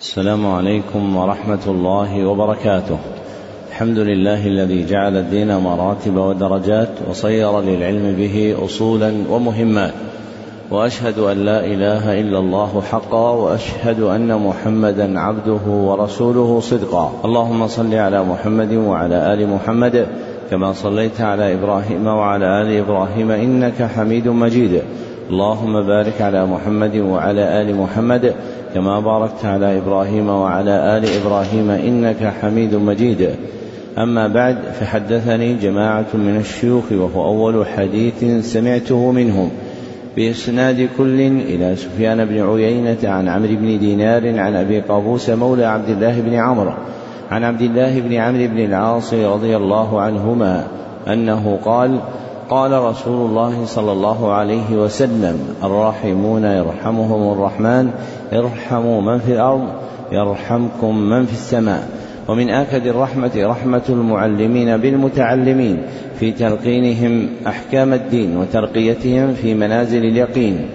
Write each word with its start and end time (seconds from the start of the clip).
السلام 0.00 0.46
عليكم 0.46 1.16
ورحمة 1.16 1.64
الله 1.66 2.26
وبركاته. 2.26 2.98
الحمد 3.68 3.98
لله 3.98 4.46
الذي 4.46 4.86
جعل 4.86 5.16
الدين 5.16 5.56
مراتب 5.56 6.16
ودرجات 6.16 6.88
وصير 7.10 7.60
للعلم 7.60 8.14
به 8.18 8.56
أصولا 8.64 9.12
ومهمات. 9.30 9.92
وأشهد 10.70 11.18
أن 11.18 11.44
لا 11.44 11.66
إله 11.66 12.20
إلا 12.20 12.38
الله 12.38 12.82
حقا 12.90 13.30
وأشهد 13.30 14.00
أن 14.00 14.38
محمدا 14.38 15.20
عبده 15.20 15.64
ورسوله 15.66 16.60
صدقا. 16.60 17.12
اللهم 17.24 17.66
صل 17.66 17.94
على 17.94 18.24
محمد 18.24 18.72
وعلى 18.72 19.34
آل 19.34 19.48
محمد 19.48 20.06
كما 20.50 20.72
صليت 20.72 21.20
على 21.20 21.54
إبراهيم 21.54 22.06
وعلى 22.06 22.62
آل 22.62 22.78
إبراهيم 22.78 23.30
إنك 23.30 23.82
حميد 23.82 24.28
مجيد. 24.28 24.82
اللهم 25.30 25.82
بارك 25.82 26.20
على 26.20 26.46
محمد 26.46 26.96
وعلى 26.96 27.60
آل 27.60 27.76
محمد 27.76 28.34
كما 28.74 29.00
باركت 29.00 29.44
على 29.44 29.78
إبراهيم 29.78 30.28
وعلى 30.28 30.96
آل 30.96 31.04
إبراهيم 31.20 31.70
إنك 31.70 32.32
حميد 32.40 32.74
مجيد. 32.74 33.30
أما 33.98 34.28
بعد 34.28 34.56
فحدثني 34.80 35.54
جماعة 35.54 36.06
من 36.14 36.36
الشيوخ 36.36 36.84
وهو 36.92 37.24
أول 37.24 37.66
حديث 37.66 38.24
سمعته 38.52 39.12
منهم. 39.12 39.50
بإسناد 40.16 40.88
كل 40.98 41.20
إلى 41.20 41.76
سفيان 41.76 42.24
بن 42.24 42.50
عيينة 42.50 42.98
عن 43.04 43.28
عمرو 43.28 43.54
بن 43.56 43.78
دينار 43.78 44.38
عن 44.38 44.56
أبي 44.56 44.80
قابوس 44.80 45.30
مولى 45.30 45.64
عبد 45.64 45.88
الله 45.88 46.20
بن 46.20 46.34
عمرو 46.34 46.72
عن 47.30 47.44
عبد 47.44 47.60
الله 47.60 48.00
بن 48.00 48.14
عمرو 48.14 48.46
بن 48.46 48.58
العاص 48.58 49.14
رضي 49.14 49.56
الله 49.56 50.00
عنهما 50.00 50.66
أنه 51.08 51.58
قال 51.64 52.00
قال 52.50 52.72
رسول 52.72 53.30
الله 53.30 53.64
صلى 53.64 53.92
الله 53.92 54.32
عليه 54.32 54.76
وسلم 54.76 55.56
الراحمون 55.64 56.44
يرحمهم 56.44 57.32
الرحمن 57.32 57.90
ارحموا 58.32 59.00
من 59.00 59.18
في 59.18 59.32
الأرض 59.32 59.68
يرحمكم 60.12 60.96
من 60.96 61.26
في 61.26 61.32
السماء. 61.32 61.88
ومن 62.28 62.50
آكد 62.50 62.86
الرحمة 62.86 63.30
رحمة 63.36 63.82
المعلمين 63.88 64.76
بالمتعلمين 64.76 65.82
في 66.20 66.32
تلقينهم 66.32 67.28
أحكام 67.46 67.92
الدين 67.92 68.36
وترقيتهم 68.36 69.34
في 69.34 69.54
منازل 69.54 70.04
اليقين. 70.04 70.68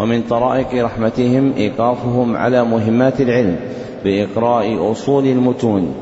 ومن 0.00 0.22
طرائق 0.22 0.84
رحمتهم 0.84 1.52
إيقافهم 1.56 2.36
على 2.36 2.64
مهمات 2.64 3.20
العلم 3.20 3.56
بإقراء 4.04 4.92
أصول 4.92 5.26
المتون. 5.26 5.94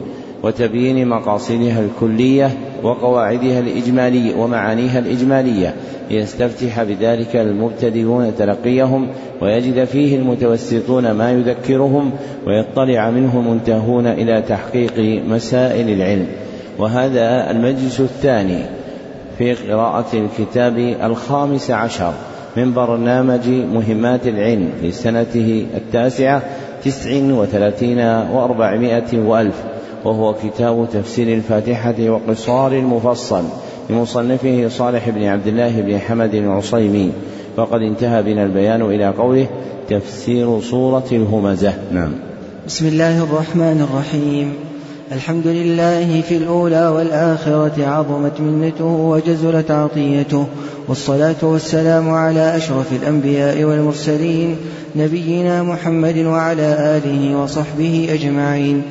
وتبيين 0.43 1.09
مقاصدها 1.09 1.81
الكلية 1.81 2.51
وقواعدها 2.83 3.61
الإجمالية 3.61 4.37
ومعانيها 4.37 4.99
الإجمالية. 4.99 5.75
ليستفتح 6.11 6.83
بذلك 6.83 7.37
المبتدئون 7.37 8.33
تلقيهم 8.39 9.09
ويجد 9.43 9.85
فيه 9.85 10.17
المتوسطون 10.17 11.11
ما 11.11 11.33
يذكرهم 11.33 12.11
ويطلع 12.47 13.11
منه 13.11 13.41
المنتهون 13.41 14.07
إلى 14.07 14.43
تحقيق 14.49 15.23
مسائل 15.29 15.89
العلم. 15.89 16.27
وهذا 16.79 17.51
المجلس 17.51 18.01
الثاني 18.01 18.59
في 19.39 19.55
قراءة 19.55 20.07
الكتاب 20.15 20.79
الخامس 21.03 21.71
عشر 21.71 22.13
من 22.57 22.75
برنامج 22.75 23.49
مهمات 23.49 24.27
العلم 24.27 24.71
في 24.81 24.93
سنته 24.93 25.67
التاسعة 25.77 26.43
تسع 26.85 27.11
وثلاثين 27.15 27.99
وأربعمائة 28.33 29.19
وألف. 29.19 29.72
وهو 30.05 30.35
كتاب 30.35 30.89
تفسير 30.93 31.29
الفاتحة 31.29 31.95
وقصار 32.01 32.73
المفصل 32.73 33.45
لمصنفه 33.91 34.69
صالح 34.69 35.09
بن 35.09 35.23
عبد 35.23 35.47
الله 35.47 35.81
بن 35.81 35.99
حمد 35.99 36.35
العصيمي. 36.35 37.13
فقد 37.57 37.81
انتهى 37.81 38.23
بنا 38.23 38.45
البيان 38.45 38.83
إلى 38.83 39.09
قوله 39.09 39.47
تفسير 39.89 40.61
سورة 40.61 41.05
الهمزة. 41.13 41.75
نعم. 41.93 42.13
بسم 42.67 42.87
الله 42.87 43.25
الرحمن 43.25 43.89
الرحيم. 43.91 44.53
الحمد 45.13 45.47
لله 45.47 46.21
في 46.21 46.37
الأولى 46.37 46.89
والآخرة 46.89 47.87
عظمت 47.87 48.41
منته 48.41 48.85
وجزلت 48.85 49.71
عطيته 49.71 50.47
والصلاة 50.89 51.37
والسلام 51.43 52.11
على 52.11 52.57
أشرف 52.57 52.93
الأنبياء 52.93 53.65
والمرسلين 53.65 54.57
نبينا 54.97 55.63
محمد 55.63 56.19
وعلى 56.19 57.01
آله 57.03 57.37
وصحبه 57.43 58.09
أجمعين. 58.13 58.83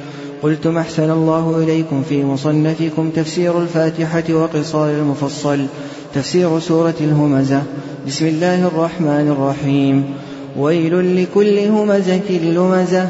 قلتم 0.44 0.78
أحسن 0.78 1.12
الله 1.12 1.64
إليكم 1.64 2.04
في 2.10 2.24
مصنفكم 2.24 3.10
تفسير 3.10 3.62
الفاتحة 3.62 4.24
وقصار 4.30 4.90
المفصل 4.90 5.66
تفسير 6.14 6.60
سورة 6.60 6.94
الهمزة. 7.02 7.64
بسم 8.08 8.26
الله 8.26 8.68
الرحمن 8.68 9.36
الرحيم. 9.38 10.14
ويل 10.58 11.24
لكل 11.24 11.60
همزة 11.60 12.32
لمزة. 12.32 13.10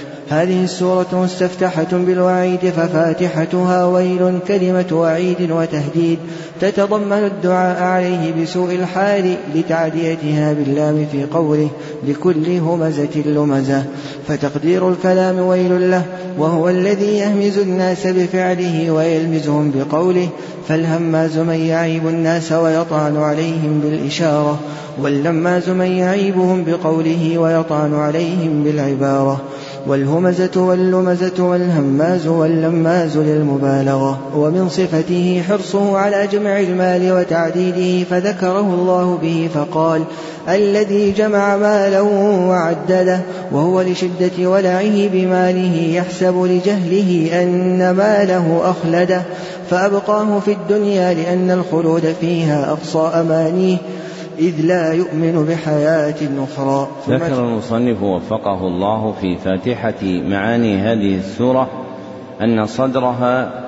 هذه 0.31 0.63
السورة 0.63 1.07
مستفتحة 1.13 1.87
بالوعيد 1.91 2.59
ففاتحتها 2.59 3.85
ويل 3.85 4.39
كلمة 4.47 4.85
وعيد 4.91 5.51
وتهديد. 5.51 6.19
تتضمن 6.61 7.23
الدعاء 7.25 7.83
عليه 7.83 8.43
بسوء 8.43 8.75
الحال 8.75 9.35
لتعديتها 9.55 10.53
باللام 10.53 11.05
في 11.11 11.25
قوله 11.25 11.69
لكل 12.07 12.57
همزة 12.57 13.21
لمزة. 13.25 13.83
فتقدير 14.27 14.89
الكلام 14.89 15.39
ويل 15.39 15.91
له 15.91 16.03
وهو 16.37 16.69
الذي 16.69 17.17
يهمز 17.17 17.57
الناس 17.57 18.07
بفعله 18.07 18.91
ويلمزهم 18.91 19.71
بقوله 19.75 20.29
فالهماز 20.67 21.37
من 21.37 21.59
يعيب 21.59 22.07
الناس 22.07 22.51
ويطعن 22.51 23.17
عليهم 23.17 23.81
بالإشارة 23.83 24.59
واللماز 25.01 25.69
من 25.69 25.91
يعيبهم 25.91 26.63
بقوله 26.63 27.37
ويطعن 27.37 27.95
عليهم 27.95 28.63
بالعبارة. 28.63 29.41
والهمزة 29.87 30.61
واللمزة 30.61 31.43
والهماز 31.43 32.27
واللماز 32.27 33.17
للمبالغة 33.17 34.19
ومن 34.35 34.69
صفته 34.69 35.43
حرصه 35.49 35.97
على 35.97 36.27
جمع 36.27 36.59
المال 36.59 37.11
وتعديده 37.11 38.05
فذكره 38.09 38.59
الله 38.59 39.19
به 39.21 39.49
فقال 39.53 40.03
الذي 40.49 41.11
جمع 41.11 41.57
ماله 41.57 42.03
وعدده 42.49 43.19
وهو 43.51 43.81
لشدة 43.81 44.49
ولعه 44.49 45.07
بماله 45.07 45.93
يحسب 45.93 46.43
لجهله 46.43 47.29
أن 47.43 47.91
ماله 47.91 48.61
أخلده 48.63 49.21
فأبقاه 49.69 50.39
في 50.39 50.51
الدنيا 50.51 51.13
لأن 51.13 51.51
الخلود 51.51 52.15
فيها 52.21 52.71
أقصى 52.71 53.11
أمانيه. 53.19 53.77
إذ 54.39 54.61
لا 54.61 54.93
يؤمن 54.93 55.45
بحياة 55.49 56.43
أخرى. 56.43 56.87
ذكر 57.09 57.45
المصنف 57.45 58.03
وفقه 58.03 58.67
الله 58.67 59.11
في 59.21 59.37
فاتحة 59.37 60.03
معاني 60.03 60.77
هذه 60.77 61.17
السورة 61.17 61.69
أن 62.41 62.65
صدرها 62.65 63.61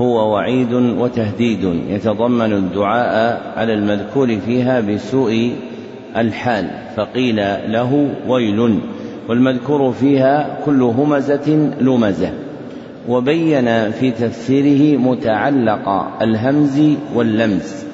هو 0.00 0.32
وعيد 0.32 0.72
وتهديد 0.72 1.64
يتضمن 1.88 2.52
الدعاء 2.52 3.42
على 3.56 3.74
المذكور 3.74 4.38
فيها 4.46 4.80
بسوء 4.80 5.56
الحال 6.16 6.70
فقيل 6.96 7.36
له 7.72 8.08
ويل 8.28 8.80
والمذكور 9.28 9.92
فيها 9.92 10.58
كل 10.64 10.82
همزة 10.82 11.72
لمزة 11.80 12.30
وبين 13.08 13.90
في 13.90 14.10
تفسيره 14.10 14.98
متعلق 14.98 15.88
الهمز 16.22 16.80
واللمز. 17.14 17.86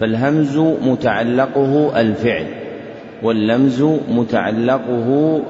فالهمز 0.00 0.58
متعلقه 0.82 2.00
الفعل 2.00 2.46
واللمز 3.22 3.82
متعلقه 4.08 5.40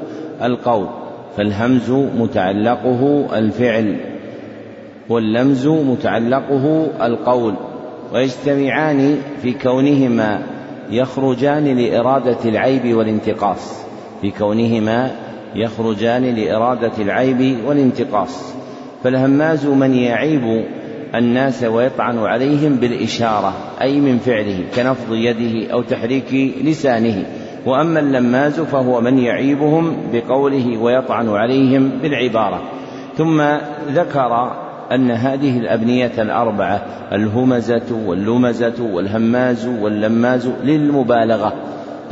القول 0.42 0.86
فالهمز 1.36 1.90
متعلقه 1.90 3.26
الفعل 3.38 3.96
واللمز 5.08 5.66
متعلقه 5.66 6.86
القول. 7.02 7.54
ويجتمعان 8.14 9.18
في 9.42 9.52
كونهما 9.52 10.42
يخرجان 10.90 11.64
لإرادة 11.78 12.36
العيب 12.44 12.96
والانتقاص. 12.96 13.84
في 14.20 14.30
كونهما 14.30 15.10
يخرجان 15.54 16.24
لإرادة 16.24 16.92
العيب 16.98 17.58
والانتقاص. 17.66 18.54
فالهماز 19.04 19.66
من 19.66 19.94
يعيب 19.94 20.64
الناس 21.14 21.64
ويطعن 21.64 22.18
عليهم 22.18 22.76
بالإشارة 22.76 23.54
أي 23.80 24.00
من 24.00 24.18
فعله 24.18 24.64
كنفض 24.76 25.14
يده 25.14 25.72
أو 25.72 25.82
تحريك 25.82 26.54
لسانه. 26.64 27.24
وأما 27.66 28.00
اللماز 28.00 28.60
فهو 28.60 29.00
من 29.00 29.18
يعيبهم 29.18 29.96
بقوله 30.12 30.78
ويطعن 30.78 31.28
عليهم 31.28 31.90
بالعبارة. 32.02 32.62
ثم 33.16 33.42
ذكر 33.88 34.52
أن 34.92 35.10
هذه 35.10 35.58
الأبنية 35.58 36.12
الأربعة 36.18 36.86
الهمزة 37.12 38.06
واللمزة 38.06 38.84
والهماز 38.92 39.66
واللماز 39.66 40.50
للمبالغة 40.64 41.52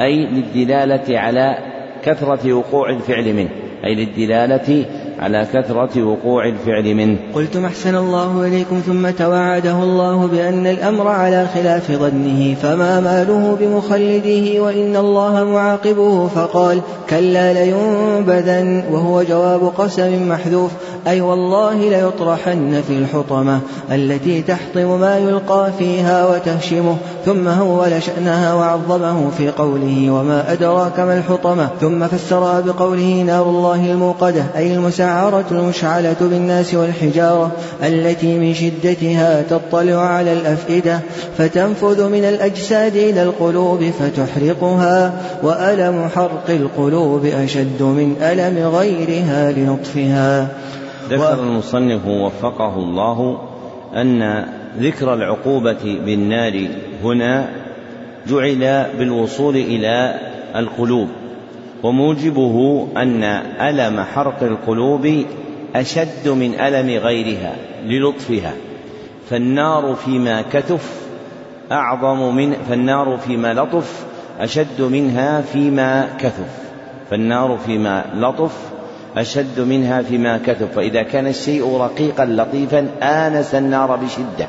أي 0.00 0.26
للدلالة 0.26 1.19
على 1.19 1.58
كثرة 2.02 2.52
وقوع 2.52 2.90
الفعل 2.90 3.34
منه 3.34 3.49
أي 3.84 3.94
للدلالة 3.94 4.84
على 5.18 5.46
كثرة 5.52 6.02
وقوع 6.02 6.48
الفعل 6.48 6.94
منه. 6.94 7.18
قلت 7.34 7.56
أحسن 7.56 7.96
الله 7.96 8.46
إليكم 8.46 8.80
ثم 8.86 9.10
توعده 9.10 9.82
الله 9.82 10.26
بأن 10.26 10.66
الأمر 10.66 11.08
على 11.08 11.46
خلاف 11.54 11.92
ظنه 11.92 12.54
فما 12.54 13.00
ماله 13.00 13.56
بمخلده 13.60 14.62
وإن 14.62 14.96
الله 14.96 15.44
معاقبه 15.44 16.26
فقال 16.26 16.80
كلا 17.10 17.52
لينبذن 17.52 18.84
وهو 18.90 19.22
جواب 19.22 19.72
قسم 19.78 20.28
محذوف 20.28 20.70
أي 21.06 21.20
والله 21.20 21.74
ليطرحن 21.74 22.82
في 22.86 22.92
الحطمة 22.98 23.60
التي 23.90 24.42
تحطم 24.42 25.00
ما 25.00 25.18
يلقى 25.18 25.70
فيها 25.78 26.28
وتهشمه 26.28 26.96
ثم 27.24 27.48
هول 27.48 28.02
شأنها 28.02 28.54
وعظمه 28.54 29.30
في 29.30 29.50
قوله 29.50 30.10
وما 30.10 30.52
أدراك 30.52 31.00
ما 31.00 31.18
الحطمة 31.18 31.68
ثم 31.80 32.06
فسرها 32.06 32.60
بقوله 32.60 33.22
نار 33.26 33.50
الله 33.50 33.92
الموقدة 33.92 34.44
أي 34.56 34.78
المسعرة 35.06 35.44
المشعلة 35.50 36.17
بالناس 36.20 36.75
والحجارة 36.75 37.53
التي 37.82 38.38
من 38.38 38.55
شدتها 38.55 39.43
تطلع 39.43 39.97
على 39.97 40.32
الأفئدة 40.32 41.00
فتنفذ 41.38 42.08
من 42.08 42.25
الأجساد 42.25 42.97
إلى 42.97 43.23
القلوب 43.23 43.85
فتحرقها 43.85 45.12
وألم 45.43 46.08
حرق 46.14 46.50
القلوب 46.50 47.25
أشد 47.25 47.82
من 47.82 48.17
ألم 48.23 48.69
غيرها 48.69 49.53
لنطفها. 49.53 50.49
ذكر 51.11 51.41
المصنف 51.41 52.06
وفقه 52.06 52.76
الله 52.76 53.38
أن 53.94 54.44
ذكر 54.79 55.14
العقوبة 55.14 55.99
بالنار 56.05 56.69
هنا 57.05 57.49
جعل 58.29 58.87
بالوصول 58.99 59.56
إلى 59.56 60.14
القلوب. 60.56 61.09
وموجبه 61.82 62.87
أن 62.96 63.25
ألم 63.61 64.00
حرق 64.00 64.43
القلوب 64.43 65.25
أشد 65.75 66.28
من 66.28 66.55
ألم 66.61 66.90
غيرها 66.90 67.56
للطفها. 67.84 68.52
فالنار 69.31 69.94
فيما 69.94 70.43
كتف 70.43 71.06
أعظم 71.73 72.37
من 72.37 72.52
فالنار 72.69 73.17
فيما 73.17 73.55
لطف 73.55 74.05
أشد 74.40 74.81
منها 74.81 75.40
فيما 75.40 76.08
كثف. 76.19 76.70
فالنار 77.11 77.58
فيما 77.67 78.05
لطف 78.14 78.58
أشد 79.17 79.61
منها 79.61 80.02
فيما 80.02 80.38
كثف. 80.38 80.75
فإذا 80.75 81.02
كان 81.02 81.26
الشيء 81.26 81.76
رقيقا 81.76 82.25
لطيفا 82.25 82.88
آنس 83.02 83.55
النار 83.55 83.96
بشدة. 83.96 84.46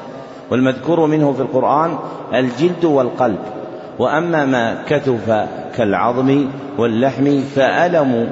والمذكور 0.51 1.05
منه 1.05 1.33
في 1.33 1.41
القرآن 1.41 1.97
الجلد 2.33 2.85
والقلب. 2.85 3.56
وأما 3.99 4.45
ما 4.45 4.83
كثف 4.89 5.47
كالعظم 5.77 6.45
واللحم 6.77 7.41
فألم 7.55 8.29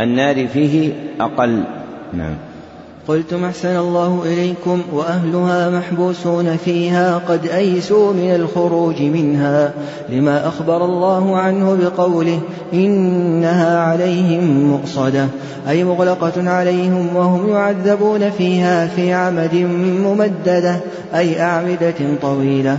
النار 0.00 0.48
فيه 0.48 0.92
أقل. 1.20 1.62
نعم. 2.12 2.34
قلتم 3.08 3.44
أحسن 3.44 3.76
الله 3.76 4.22
إليكم 4.26 4.82
وأهلها 4.92 5.70
محبوسون 5.70 6.56
فيها 6.56 7.18
قد 7.28 7.46
أيسوا 7.46 8.12
من 8.12 8.34
الخروج 8.34 9.02
منها 9.02 9.72
لما 10.08 10.48
أخبر 10.48 10.84
الله 10.84 11.36
عنه 11.36 11.78
بقوله 11.82 12.40
إنها 12.72 13.78
عليهم 13.78 14.70
مؤصدة 14.70 15.26
أي 15.68 15.84
مغلقة 15.84 16.50
عليهم 16.50 17.16
وهم 17.16 17.48
يعذبون 17.48 18.30
فيها 18.30 18.86
في 18.86 19.12
عمد 19.12 19.54
ممددة 20.04 20.80
أي 21.14 21.42
أعمدة 21.42 21.94
طويلة. 22.22 22.78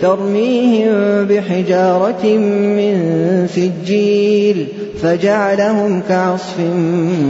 ترميهم 0.00 1.24
بحجارة 1.24 2.26
من 2.76 2.96
سجيل 3.54 4.66
فجعلهم 5.02 6.02
كعصف 6.08 6.60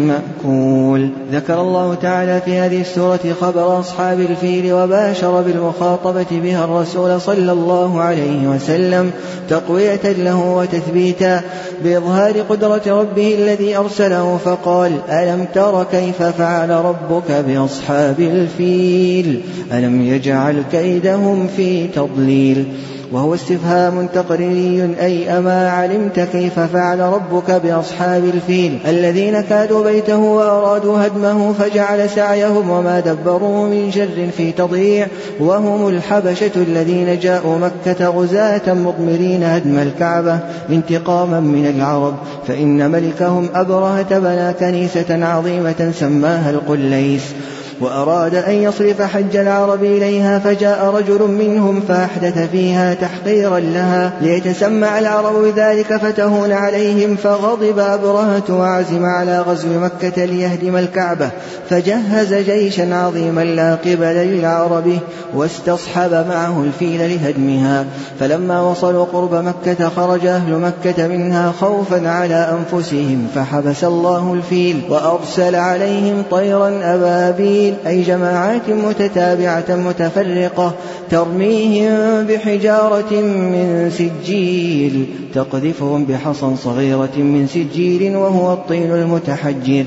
مأكول. 0.06 1.08
ذكر 1.32 1.60
الله 1.60 1.94
تعالى 1.94 2.40
في 2.44 2.58
هذه 2.58 2.80
السورة 2.80 3.20
خبر 3.40 3.80
أصحاب 3.80 4.20
الفيل 4.20 4.72
وباشر 4.72 5.42
بالمخاطبة 5.42 6.26
بها 6.30 6.64
الرسول 6.64 7.20
صلى 7.20 7.52
الله 7.52 8.00
عليه 8.00 8.48
وسلم 8.48 9.10
تقوية 9.48 10.00
له 10.04 10.56
وتثبيتا 10.56 11.40
بإظهار 11.84 12.40
قدرة 12.40 12.82
ربه 12.86 13.34
الذي 13.34 13.76
أرسله 13.76 14.38
فقال 14.44 14.92
ألم 15.10 15.46
تر 15.54 15.84
كيف 15.92 16.22
فعل 16.22 16.70
ربك 16.70 17.44
بأصحاب 17.48 18.20
الفيل؟ 18.20 19.40
ألم 19.72 20.02
يجعل 20.02 20.62
كيدهم 20.72 21.48
في 21.56 21.86
تضليل؟ 21.86 22.55
وهو 23.12 23.34
استفهام 23.34 24.06
تقريري 24.06 24.94
أي 25.00 25.38
أما 25.38 25.70
علمت 25.70 26.20
كيف 26.20 26.60
فعل 26.60 27.00
ربك 27.00 27.50
بأصحاب 27.50 28.24
الفيل. 28.24 28.78
الذين 28.88 29.40
كادوا 29.40 29.84
بيته 29.84 30.18
وأرادوا 30.18 31.06
هدمه 31.06 31.52
فجعل 31.52 32.10
سعيهم 32.10 32.70
وما 32.70 33.00
دبروا 33.00 33.68
من 33.68 33.92
شر 33.92 34.28
في 34.36 34.52
تضييع 34.52 35.06
وهم 35.40 35.88
الحبشة 35.88 36.50
الذين 36.56 37.18
جاءوا 37.18 37.58
مكة 37.58 38.08
غزاة 38.08 38.74
مضمرين 38.74 39.42
هدم 39.42 39.78
الكعبة 39.78 40.38
انتقاما 40.70 41.40
من 41.40 41.66
العرب. 41.76 42.14
فإن 42.48 42.90
ملكهم 42.90 43.48
أبرهة 43.54 44.18
بنى 44.18 44.52
كنيسة 44.52 45.26
عظيمة 45.26 45.92
سماها 45.94 46.50
القليس. 46.50 47.22
وأراد 47.80 48.34
أن 48.34 48.52
يصرف 48.52 49.02
حج 49.02 49.36
العرب 49.36 49.84
إليها 49.84 50.38
فجاء 50.38 50.94
رجل 50.94 51.30
منهم 51.30 51.80
فأحدث 51.88 52.50
فيها 52.50 52.94
تحقيرا 52.94 53.58
لها 53.58 54.12
ليتسمع 54.20 54.98
العرب 54.98 55.34
بذلك 55.44 55.96
فتهون 55.96 56.52
عليهم 56.52 57.16
فغضب 57.16 57.78
أبرهة 57.78 58.42
وعزم 58.50 59.04
على 59.04 59.40
غزو 59.40 59.68
مكة 59.68 60.24
ليهدم 60.24 60.76
الكعبة 60.76 61.30
فجهز 61.70 62.34
جيشا 62.34 62.94
عظيما 62.94 63.44
لا 63.44 63.74
قبل 63.74 64.14
للعرب 64.14 64.98
واستصحب 65.34 66.12
معه 66.28 66.62
الفيل 66.62 67.10
لهدمها 67.10 67.86
فلما 68.20 68.60
وصلوا 68.60 69.04
قرب 69.04 69.34
مكة 69.34 69.88
خرج 69.96 70.26
أهل 70.26 70.52
مكة 70.58 71.06
منها 71.08 71.52
خوفا 71.60 72.08
على 72.08 72.58
أنفسهم 72.58 73.26
فحبس 73.34 73.84
الله 73.84 74.32
الفيل 74.32 74.80
وأرسل 74.90 75.54
عليهم 75.54 76.22
طيرا 76.30 76.80
أبابيل 76.82 77.65
السبيل 77.66 77.86
أي 77.86 78.02
جماعات 78.02 78.70
متتابعة 78.70 79.64
متفرقة 79.68 80.74
ترميهم 81.10 82.26
بحجارة 82.26 83.12
من 83.22 83.90
سجيل 83.90 85.06
تقذفهم 85.34 86.04
بحصى 86.04 86.56
صغيرة 86.56 87.16
من 87.16 87.46
سجيل 87.46 88.16
وهو 88.16 88.52
الطين 88.52 88.92
المتحجر 88.92 89.84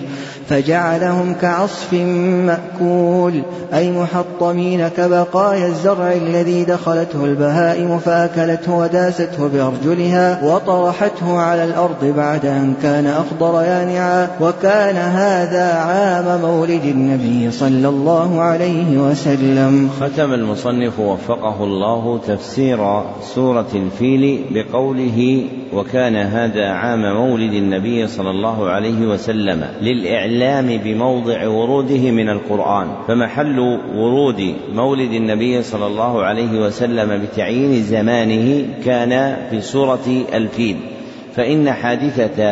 فجعلهم 0.49 1.35
كعصف 1.41 1.93
مأكول 1.93 3.41
أي 3.73 3.91
محطمين 3.91 4.87
كبقايا 4.87 5.67
الزرع 5.67 6.11
الذي 6.13 6.63
دخلته 6.63 7.25
البهائم 7.25 7.99
فأكلته 7.99 8.73
وداسته 8.73 9.47
بأرجلها 9.47 10.43
وطرحته 10.43 11.39
على 11.39 11.63
الأرض 11.63 12.05
بعد 12.17 12.45
أن 12.45 12.73
كان 12.83 13.07
أخضر 13.07 13.63
يانعا 13.63 14.27
وكان 14.41 14.95
هذا 14.95 15.73
عام 15.73 16.41
مولد 16.41 16.85
النبي 16.85 17.51
صلى 17.51 17.68
الله 17.69 18.41
عليه 18.41 18.97
وسلم. 18.97 19.89
ختم 19.99 20.33
المصنف 20.33 20.99
وفقه 20.99 21.63
الله 21.63 22.19
تفسير 22.27 23.01
سورة 23.21 23.67
الفيل 23.75 24.45
بقوله 24.51 25.43
وكان 25.73 26.15
هذا 26.15 26.65
عام 26.65 27.01
مولد 27.01 27.53
النبي 27.53 28.07
صلى 28.07 28.29
الله 28.29 28.69
عليه 28.69 29.07
وسلم 29.07 29.65
للإعلام 29.81 30.77
بموضع 30.77 31.47
وروده 31.47 32.11
من 32.11 32.29
القرآن 32.29 32.87
فمحل 33.07 33.59
ورود 33.95 34.53
مولد 34.73 35.11
النبي 35.13 35.61
صلى 35.63 35.87
الله 35.87 36.23
عليه 36.23 36.59
وسلم 36.65 37.21
بتعيين 37.21 37.83
زمانه 37.83 38.65
كان 38.85 39.37
في 39.49 39.61
سورة 39.61 40.23
الفيل 40.33 40.77
فإن 41.35 41.71
حادثة 41.71 42.43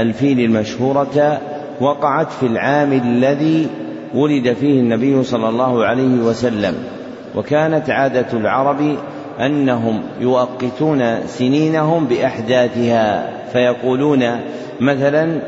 الفيل 0.00 0.40
المشهورة 0.40 1.40
وقعت 1.80 2.32
في 2.32 2.46
العام 2.46 2.92
الذي 2.92 3.66
ولد 4.14 4.52
فيه 4.52 4.80
النبي 4.80 5.22
صلى 5.22 5.48
الله 5.48 5.84
عليه 5.84 6.22
وسلم. 6.22 6.74
وكانت 7.36 7.90
عادة 7.90 8.26
العرب 8.32 8.96
أنهم 9.40 10.02
يؤقتون 10.20 11.26
سنينهم 11.26 12.04
بأحداثها 12.04 13.30
فيقولون 13.52 14.24
مثلا 14.80 15.40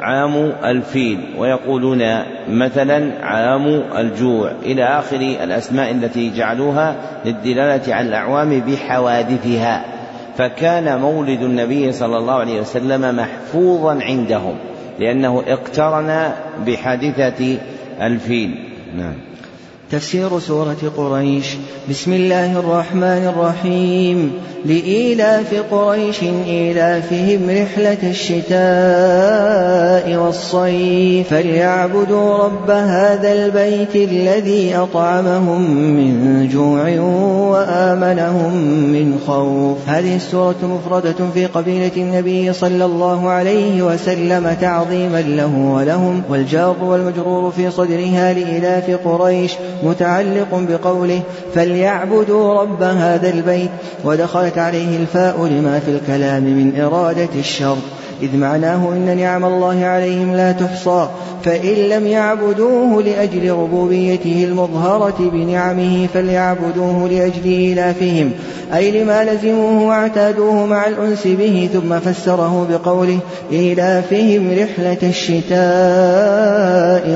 عام 0.00 0.52
الفيل 0.64 1.18
ويقولون 1.38 2.02
مثلا 2.48 3.12
عام 3.22 3.66
الجوع. 3.98 4.52
إلى 4.62 4.84
آخر 4.84 5.16
الأسماء 5.16 5.90
التي 5.90 6.30
جعلوها 6.30 6.96
للدلالة 7.24 7.94
على 7.94 8.08
الأعوام 8.08 8.60
بحوادثها. 8.60 9.84
فكان 10.38 11.00
مولد 11.00 11.42
النبي 11.42 11.92
صلى 11.92 12.16
الله 12.16 12.34
عليه 12.34 12.60
وسلم 12.60 13.16
محفوظا 13.16 13.98
عندهم 14.02 14.54
لأنه 14.98 15.42
اقترن 15.48 16.30
بحادثة 16.66 17.58
الفيل 18.00 18.54
نعم. 18.96 19.14
تفسير 19.92 20.38
سورة 20.38 20.92
قريش. 20.96 21.56
بسم 21.90 22.12
الله 22.12 22.58
الرحمن 22.58 23.32
الرحيم. 23.36 24.32
لإيلاف 24.64 25.54
قريش 25.70 26.22
إيلافهم 26.22 27.50
رحلة 27.50 28.10
الشتاء 28.10 28.56
والصيف. 30.16 31.28
فليعبدوا 31.28 32.36
رب 32.36 32.70
هذا 32.70 33.32
البيت 33.32 33.96
الذي 33.96 34.76
أطعمهم 34.76 35.70
من 35.70 36.48
جوع 36.48 37.00
وآمنهم 37.50 38.56
من 38.92 39.18
خوف. 39.26 39.78
هذه 39.86 40.16
السورة 40.16 40.56
مفردة 40.62 41.30
في 41.34 41.46
قبيلة 41.46 41.92
النبي 41.96 42.52
صلى 42.52 42.84
الله 42.84 43.28
عليه 43.28 43.82
وسلم 43.82 44.56
تعظيما 44.60 45.20
له 45.20 45.56
ولهم 45.56 46.22
والجار 46.30 46.76
والمجرور 46.82 47.50
في 47.50 47.70
صدرها 47.70 48.32
لإيلاف 48.32 48.90
قريش. 49.04 49.52
متعلق 49.82 50.48
بقوله 50.52 51.20
فليعبدوا 51.54 52.60
رب 52.60 52.82
هذا 52.82 53.30
البيت 53.30 53.70
ودخلت 54.04 54.58
عليه 54.58 54.96
الفاء 54.96 55.46
لما 55.46 55.78
في 55.78 55.90
الكلام 55.90 56.42
من 56.42 56.80
إرادة 56.80 57.28
الشر. 57.38 57.76
إذ 58.22 58.36
معناه 58.36 58.92
إن 58.92 59.16
نعم 59.16 59.44
الله 59.44 59.84
عليهم 59.84 60.34
لا 60.34 60.52
تحصى 60.52 61.08
فإن 61.46 61.74
لم 61.88 62.06
يعبدوه 62.06 63.02
لأجل 63.02 63.50
ربوبيته 63.50 64.44
المظهرة 64.44 65.30
بنعمه 65.32 66.06
فليعبدوه 66.06 67.08
لأجل 67.08 67.44
إيلافهم. 67.44 68.32
أي 68.74 68.90
لما 68.90 69.24
لزموه 69.24 69.82
واعتادوه 69.82 70.66
مع 70.66 70.86
الأنس 70.86 71.26
به 71.26 71.68
ثم 71.72 71.98
فسره 71.98 72.66
بقوله 72.70 73.18
إيلافهم 73.52 74.50
رحلة 74.50 74.98
الشتاء 75.02 75.56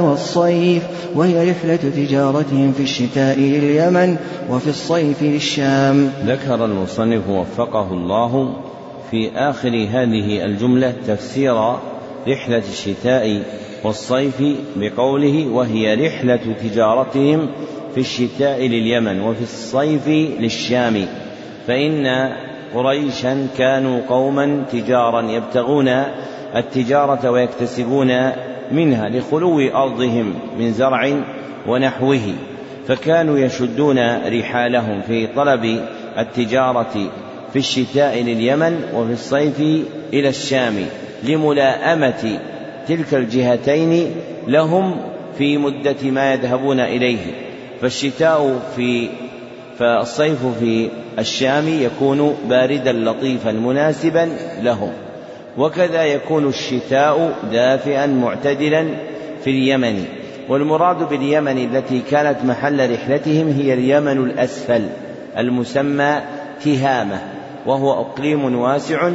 والصيف 0.04 0.82
وهي 1.14 1.50
رحلة 1.50 1.76
تجارتهم 1.76 2.72
في 2.72 2.82
الشتاء 2.82 3.38
لليمن 3.38 4.16
وفي 4.50 4.70
الصيف 4.70 5.22
للشام. 5.22 6.10
ذكر 6.26 6.64
المصنف 6.64 7.28
وفقه 7.28 7.92
الله 7.92 8.52
في 9.10 9.30
آخر 9.36 9.68
هذه 9.68 10.44
الجملة 10.44 10.94
تفسير 11.06 11.54
رحلة 12.28 12.62
الشتاء 12.72 13.42
والصيف 13.84 14.42
بقوله 14.76 15.48
وهي 15.48 15.94
رحلة 15.94 16.54
تجارتهم 16.62 17.48
في 17.94 18.00
الشتاء 18.00 18.66
لليمن 18.66 19.20
وفي 19.20 19.42
الصيف 19.42 20.08
للشام. 20.40 21.06
فإن 21.66 22.32
قريشا 22.74 23.46
كانوا 23.58 24.00
قوما 24.08 24.64
تجارا 24.72 25.22
يبتغون 25.22 25.88
التجارة 26.56 27.30
ويكتسبون 27.30 28.30
منها 28.72 29.08
لخلو 29.08 29.60
أرضهم 29.60 30.34
من 30.58 30.72
زرع 30.72 31.12
ونحوه. 31.68 32.34
فكانوا 32.88 33.38
يشدون 33.38 33.98
رحالهم 34.26 35.00
في 35.06 35.26
طلب 35.26 35.80
التجارة 36.18 37.10
في 37.52 37.58
الشتاء 37.58 38.22
لليمن 38.22 38.84
وفي 38.94 39.12
الصيف 39.12 39.60
إلى 40.12 40.28
الشام 40.28 40.74
لملاءمة 41.24 42.40
تلك 42.88 43.14
الجهتين 43.14 44.14
لهم 44.46 44.96
في 45.38 45.58
مدة 45.58 46.10
ما 46.10 46.32
يذهبون 46.32 46.80
إليه. 46.80 47.32
فالشتاء 47.80 48.60
في 48.76 49.08
فالصيف 49.78 50.46
في 50.60 50.88
الشام 51.18 51.68
يكون 51.68 52.36
باردا 52.48 52.92
لطيفا 52.92 53.52
مناسبا 53.52 54.28
لهم. 54.62 54.92
وكذا 55.58 56.04
يكون 56.04 56.48
الشتاء 56.48 57.32
دافئا 57.52 58.06
معتدلا 58.06 58.86
في 59.44 59.50
اليمن. 59.50 60.04
والمراد 60.48 61.08
باليمن 61.08 61.58
التي 61.58 62.02
كانت 62.10 62.44
محل 62.44 62.92
رحلتهم 62.92 63.48
هي 63.48 63.74
اليمن 63.74 64.24
الأسفل 64.24 64.82
المسمى 65.38 66.20
تهامة 66.64 67.18
وهو 67.66 68.00
إقليم 68.00 68.54
واسع 68.56 69.10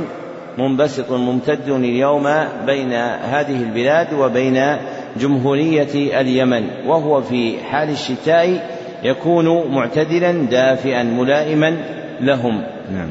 منبسط 0.58 1.12
ممتد 1.12 1.70
اليوم 1.70 2.24
بين 2.66 2.94
هذه 2.94 3.64
البلاد 3.64 4.14
وبين 4.14 4.78
جمهورية 5.20 6.22
اليمن 6.22 6.68
وهو 6.88 7.22
في 7.22 7.64
حال 7.64 7.90
الشتاء 7.90 8.76
يكون 9.04 9.72
معتدلا 9.72 10.32
دافئا 10.32 11.04
ملائما 11.04 11.78
لهم. 12.22 12.62
نعم. 12.94 13.10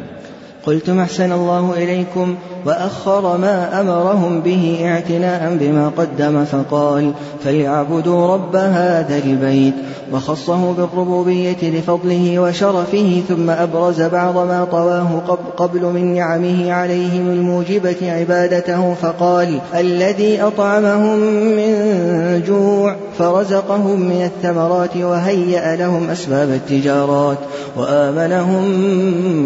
قلتم 0.66 1.00
أحسن 1.00 1.32
الله 1.32 1.74
إليكم 1.76 2.34
وأخر 2.66 3.36
ما 3.36 3.80
أمرهم 3.80 4.40
به 4.40 4.80
اعتناء 4.84 5.56
بما 5.60 5.92
قدم 5.96 6.44
فقال 6.44 7.12
فليعبدوا 7.44 8.34
رب 8.34 8.56
هذا 8.56 9.18
البيت 9.24 9.74
وخصه 10.12 10.72
بالربوبية 10.72 11.56
لفضله 11.62 12.38
وشرفه 12.38 13.22
ثم 13.28 13.50
أبرز 13.50 14.02
بعض 14.02 14.36
ما 14.38 14.66
طواه 14.70 15.38
قبل 15.56 15.82
من 15.82 16.14
نعمه 16.14 16.72
عليهم 16.72 17.30
الموجبة 17.30 18.12
عبادته 18.12 18.94
فقال 18.94 19.60
الذي 19.74 20.42
أطعمهم 20.42 21.18
من 21.56 22.42
جوع 22.46 22.96
فرزقهم 23.18 24.00
من 24.00 24.22
الثمرات 24.24 24.96
وهيأ 24.96 25.76
لهم 25.76 26.10
أسباب 26.10 26.48
التجارات 26.50 27.38
وآمنهم 27.76 28.64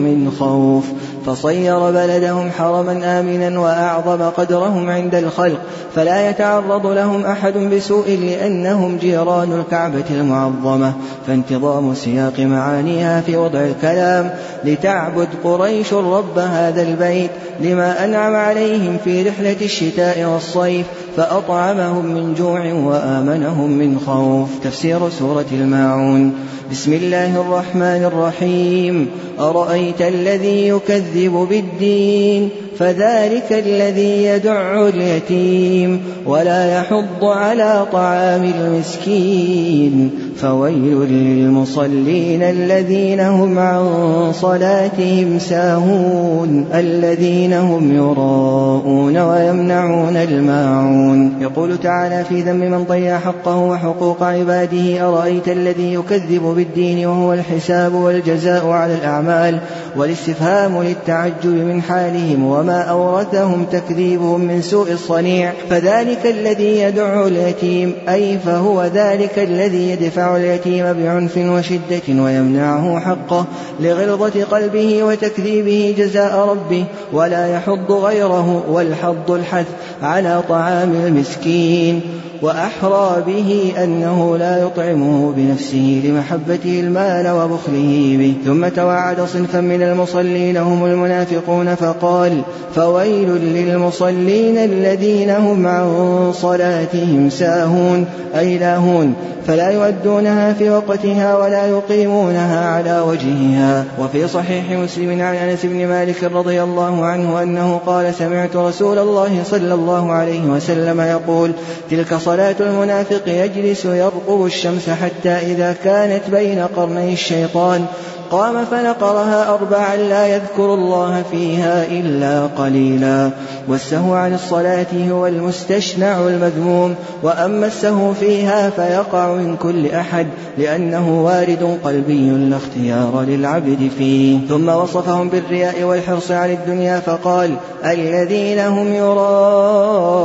من 0.05 0.31
خوف 0.39 0.85
فصير 1.29 1.91
بلدهم 1.91 2.51
حرما 2.51 3.21
آمنا 3.21 3.61
وأعظم 3.61 4.23
قدرهم 4.23 4.91
عند 4.91 5.15
الخلق 5.15 5.59
فلا 5.95 6.31
يتعرض 6.31 6.87
لهم 6.87 7.25
أحد 7.27 7.53
بسوء 7.53 8.09
لأنهم 8.09 8.97
جيران 8.97 9.61
الكعبة 9.61 10.05
المعظمة. 10.11 10.93
فانتظام 11.27 11.95
سياق 11.95 12.39
معانيها 12.39 13.21
في 13.21 13.37
وضع 13.37 13.61
الكلام 13.61 14.31
لتعبد 14.65 15.29
قريش 15.45 15.93
رب 15.93 16.39
هذا 16.39 16.83
البيت 16.83 17.31
لما 17.61 18.05
أنعم 18.05 18.35
عليهم 18.35 18.97
في 19.05 19.23
رحلة 19.23 19.57
الشتاء 19.63 20.25
والصيف 20.25 20.87
فأطعمهم 21.19 22.05
من 22.05 22.35
جوع 22.39 22.73
وآمنهم 22.73 23.71
من 23.71 23.99
خوف. 24.07 24.49
تفسير 24.65 25.09
سورة 25.09 25.47
الماعون. 25.53 26.33
بسم 26.71 26.93
الله 26.93 27.41
الرحمن 27.41 28.05
الرحيم. 28.05 29.07
أرأيت 29.41 30.03
الذي 30.03 30.69
يكذب 30.69 31.47
بالدين؟ 31.51 32.49
فذلك 32.79 33.47
الذي 33.51 34.25
يدع 34.25 34.89
اليتيم. 34.89 36.03
ولا 36.27 36.79
يحض 36.79 37.25
على 37.25 37.87
طعام 37.93 38.53
المسكين. 38.59 40.11
فويل 40.41 40.99
للمصلين 40.99 42.43
الذين 42.43 43.21
هم 43.21 43.59
عن 43.59 43.89
صلاتهم 44.33 45.39
ساهون 45.39 46.65
الذين 46.75 47.53
هم 47.53 47.97
يراءون 47.97 49.19
ويمنعون 49.19 50.17
الماعون. 50.17 51.33
يقول 51.41 51.79
تعالى 51.79 52.25
في 52.25 52.41
ذم 52.43 52.57
من 52.57 52.85
ضيع 52.85 53.19
حقه 53.19 53.57
وحقوق 53.57 54.23
عباده 54.23 55.09
أرأيت 55.09 55.49
الذي 55.49 55.95
يكذب 55.95 56.43
بالدين 56.43 57.07
وهو 57.07 57.33
الحساب 57.33 57.95
والجزاء 57.95 58.67
على 58.67 58.95
الأعمال 58.95 59.61
والاستفهام 59.97 60.83
للتعجب 60.83 61.47
من 61.47 61.83
حالهم 61.83 62.47
وما 62.47 62.83
أورثهم 62.83 63.65
تكذيبهم 63.73 64.41
من 64.41 64.63
سوء 64.63 64.93
الصنيع 64.93 65.53
فذلك 65.71 66.27
الذي 66.27 66.81
يدع 66.81 67.27
اليتيم 67.27 67.93
أي 68.09 68.39
فهو 68.39 68.85
ذلك 68.85 69.39
الذي 69.39 69.91
يدفع 69.91 70.28
اليتيم 70.37 70.93
بعنف 70.93 71.37
وشدة 71.37 72.23
ويمنعه 72.23 73.01
حقه 73.01 73.47
لغلظة 73.81 74.45
قلبه 74.45 75.03
وتكذيبه 75.03 75.95
جزاء 75.99 76.49
ربه 76.49 76.85
ولا 77.13 77.55
يحض 77.55 77.93
غيره 77.93 78.65
والحض 78.69 79.31
الحث 79.31 79.67
على 80.03 80.43
طعام 80.49 80.93
المسكين 80.93 82.01
وأحرى 82.43 83.23
به 83.27 83.73
أنه 83.85 84.37
لا 84.37 84.63
يطعمه 84.63 85.33
بنفسه 85.37 86.03
لمحبته 86.05 86.81
المال 86.81 87.29
وبخله 87.31 88.17
به. 88.19 88.35
ثم 88.45 88.69
توعد 88.69 89.21
صنفا 89.21 89.61
من 89.61 89.83
المصلين 89.83 90.57
هم 90.57 90.85
المنافقون 90.85 91.75
فقال 91.75 92.43
فويل 92.75 93.29
للمصلين 93.29 94.59
الذين 94.59 95.31
هم 95.31 95.67
عن 95.67 96.33
صلاتهم 96.33 97.31
ساهون. 97.31 98.07
أي 98.39 98.59
لاهون 98.59 99.15
فلا 99.47 99.71
يؤدونها 99.71 100.53
في 100.53 100.71
وقتها 100.71 101.37
ولا 101.37 101.67
يقيمونها 101.67 102.69
على 102.69 103.01
وجهها. 103.01 103.85
وفي 104.01 104.29
صحيح 104.29 104.71
مسلم 104.71 105.11
عن 105.11 105.35
أنس 105.35 105.67
بن 105.67 105.87
مالك 105.87 106.25
رضي 106.25 106.63
الله 106.63 107.05
عنه 107.05 107.43
أنه 107.43 107.81
قال 107.87 108.15
سمعت 108.15 108.57
رسول 108.57 108.99
الله 108.99 109.43
صلى 109.45 109.75
الله 109.75 110.13
عليه 110.13 110.43
وسلم 110.47 111.01
يقول 111.01 111.53
تلك 111.91 112.17
صلاة 112.29 112.57
المنافق 112.61 113.23
يجلس 113.27 113.85
يرقب 113.85 114.47
الشمس 114.47 114.91
حتى 114.91 115.29
إذا 115.29 115.77
كانت 115.85 116.31
بين 116.31 116.67
قرني 116.77 117.13
الشيطان. 117.13 117.87
قام 118.31 118.65
فنقرها 118.65 119.55
أربعا 119.55 119.97
لا 119.97 120.27
يذكر 120.27 120.75
الله 120.75 121.23
فيها 121.31 121.87
إلا 121.87 122.47
قليلا. 122.47 123.31
والسهو 123.69 124.15
عن 124.15 124.35
الصلاة 124.35 124.87
هو 125.11 125.27
المستشنع 125.27 126.19
المذموم. 126.29 126.95
وأما 127.23 127.67
السهو 127.67 128.15
فيها 128.15 128.71
فيقع 128.71 129.33
من 129.33 129.57
كل 129.57 129.91
أحد 129.91 130.27
لأنه 130.59 131.25
وارد 131.25 131.79
قلبي 131.85 132.31
لا 132.31 132.57
اختيار 132.57 133.25
للعبد 133.29 133.91
فيه. 133.99 134.39
ثم 134.49 134.69
وصفهم 134.69 135.29
بالرياء 135.29 135.83
والحرص 135.83 136.31
على 136.31 136.53
الدنيا 136.53 137.01
فقال 137.01 137.55
الذين 137.85 138.59
هم 138.59 138.95
يراءون. 138.95 140.19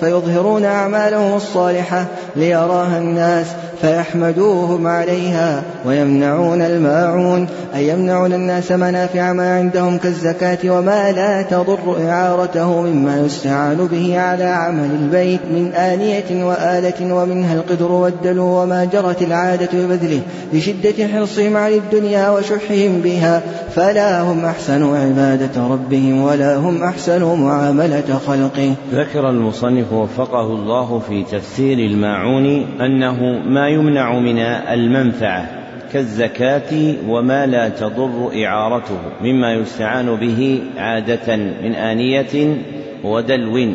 فيظهرون 0.00 0.64
أعمالهم 0.64 1.36
الصالحة 1.36 2.06
ليراها 2.36 2.98
الناس 2.98 3.46
فيحمدوهم 3.84 4.86
عليها 4.86 5.62
ويمنعون 5.86 6.62
الماعون 6.62 7.46
أي 7.74 7.88
يمنعون 7.88 8.32
الناس 8.32 8.72
منافع 8.72 9.32
ما 9.32 9.56
عندهم 9.56 9.98
كالزكاة 9.98 10.58
وما 10.64 11.12
لا 11.12 11.42
تضر 11.42 12.08
إعارته 12.08 12.80
مما 12.80 13.20
يستعان 13.20 13.88
به 13.92 14.20
على 14.20 14.44
عمل 14.44 14.90
البيت 15.00 15.40
من 15.50 15.72
آنية 15.72 16.44
وآلة 16.44 17.14
ومنها 17.14 17.54
القدر 17.54 17.92
والدلو 17.92 18.44
وما 18.44 18.84
جرت 18.84 19.22
العادة 19.22 19.68
ببذله 19.72 20.20
لشدة 20.52 21.08
حرصهم 21.08 21.56
على 21.56 21.76
الدنيا 21.78 22.30
وشحهم 22.30 23.00
بها 23.04 23.42
فلا 23.74 24.22
هم 24.22 24.44
أحسن 24.44 24.94
عبادة 24.94 25.68
ربهم 25.70 26.22
ولا 26.22 26.56
هم 26.56 26.82
أحسن 26.82 27.24
معاملة 27.40 28.18
خلقه. 28.26 28.74
ذكر 28.92 29.30
المصنف 29.30 29.92
وفقه 29.92 30.46
الله 30.46 30.98
في 31.08 31.24
تفسير 31.24 31.78
الماعون 31.78 32.46
أنه 32.80 33.16
ما 33.46 33.73
يمنع 33.74 34.18
من 34.18 34.38
المنفعة 34.38 35.64
كالزكاة 35.92 36.94
وما 37.08 37.46
لا 37.46 37.68
تضر 37.68 38.30
إعارته 38.44 38.98
مما 39.22 39.52
يستعان 39.52 40.16
به 40.16 40.62
عادة 40.78 41.36
من 41.36 41.74
آنية 41.74 42.56
ودلو. 43.04 43.74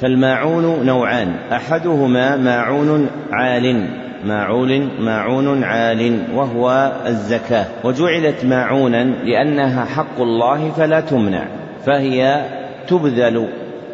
فالماعون 0.00 0.86
نوعان 0.86 1.34
أحدهما 1.52 2.36
ماعون 2.36 3.08
عال 3.32 3.86
ماعول 4.24 4.88
ماعون 5.00 5.64
عال 5.64 6.18
وهو 6.34 6.92
الزكاة. 7.06 7.66
وجعلت 7.84 8.44
ماعونا 8.44 9.04
لأنها 9.04 9.84
حق 9.84 10.20
الله 10.20 10.70
فلا 10.70 11.00
تمنع 11.00 11.46
فهي 11.86 12.44
تبذل 12.88 13.48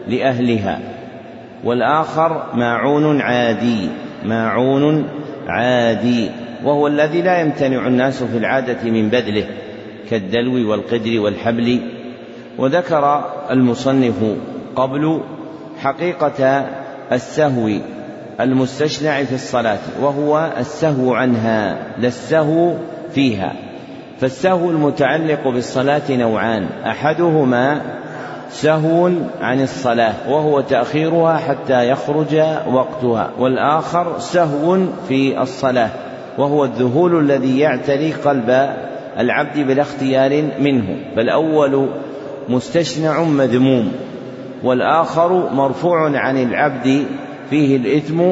لأهلها. 0.08 0.78
والآخر 1.64 2.42
ماعون 2.54 3.20
عادي 3.20 3.88
ماعون 4.24 5.04
عادي 5.48 6.30
وهو 6.64 6.86
الذي 6.86 7.22
لا 7.22 7.40
يمتنع 7.40 7.86
الناس 7.86 8.22
في 8.22 8.38
العادة 8.38 8.90
من 8.90 9.08
بذله 9.08 9.44
كالدلو 10.10 10.70
والقدر 10.70 11.20
والحبل. 11.20 11.80
وذكر 12.58 13.24
المصنف 13.50 14.14
قبل 14.76 15.20
حقيقة 15.78 16.66
السهو 17.12 17.70
المستشنع 18.40 19.24
في 19.24 19.34
الصلاة 19.34 19.78
وهو 20.00 20.52
السهو 20.58 21.14
عنها 21.14 21.78
لا 21.98 22.08
السهو 22.08 22.74
فيها. 23.14 23.52
فالسهو 24.20 24.70
المتعلق 24.70 25.48
بالصلاة 25.48 26.02
نوعان 26.10 26.66
أحدهما 26.86 27.80
سهو 28.52 29.10
عن 29.40 29.62
الصلاة 29.62 30.14
وهو 30.28 30.60
تأخيرها 30.60 31.36
حتى 31.36 31.88
يخرج 31.88 32.34
وقتها. 32.72 33.30
والآخر 33.38 34.18
سهو 34.18 34.78
في 35.08 35.42
الصلاة 35.42 35.90
وهو 36.38 36.64
الذهول 36.64 37.18
الذي 37.20 37.58
يعتري 37.58 38.12
قلب 38.12 38.70
العبد 39.18 39.58
بلا 39.58 39.82
اختيار 39.82 40.42
منه. 40.60 40.96
فالأول 41.16 41.88
مستشنع 42.48 43.22
مذموم 43.22 43.92
والآخر 44.64 45.50
مرفوع 45.52 46.18
عن 46.18 46.42
العبد 46.42 47.06
فيه 47.50 47.76
الإثم 47.76 48.22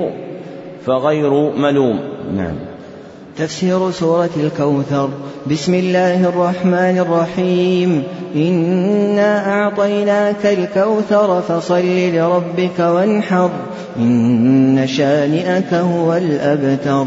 فغير 0.87 1.33
ملوم. 1.57 2.01
نعم. 2.37 2.70
تفسير 3.39 3.91
سورة 3.91 4.31
الكوثر. 4.37 5.09
بسم 5.51 5.75
الله 5.75 6.29
الرحمن 6.29 6.99
الرحيم. 6.99 8.03
إنا 8.35 9.53
أعطيناك 9.53 10.47
الكوثر 10.47 11.41
فصل 11.41 11.85
لربك 11.87 12.79
وانحر. 12.79 13.51
إن 13.97 14.87
شانئك 14.87 15.75
هو 15.75 16.15
الأبتر. 16.15 17.07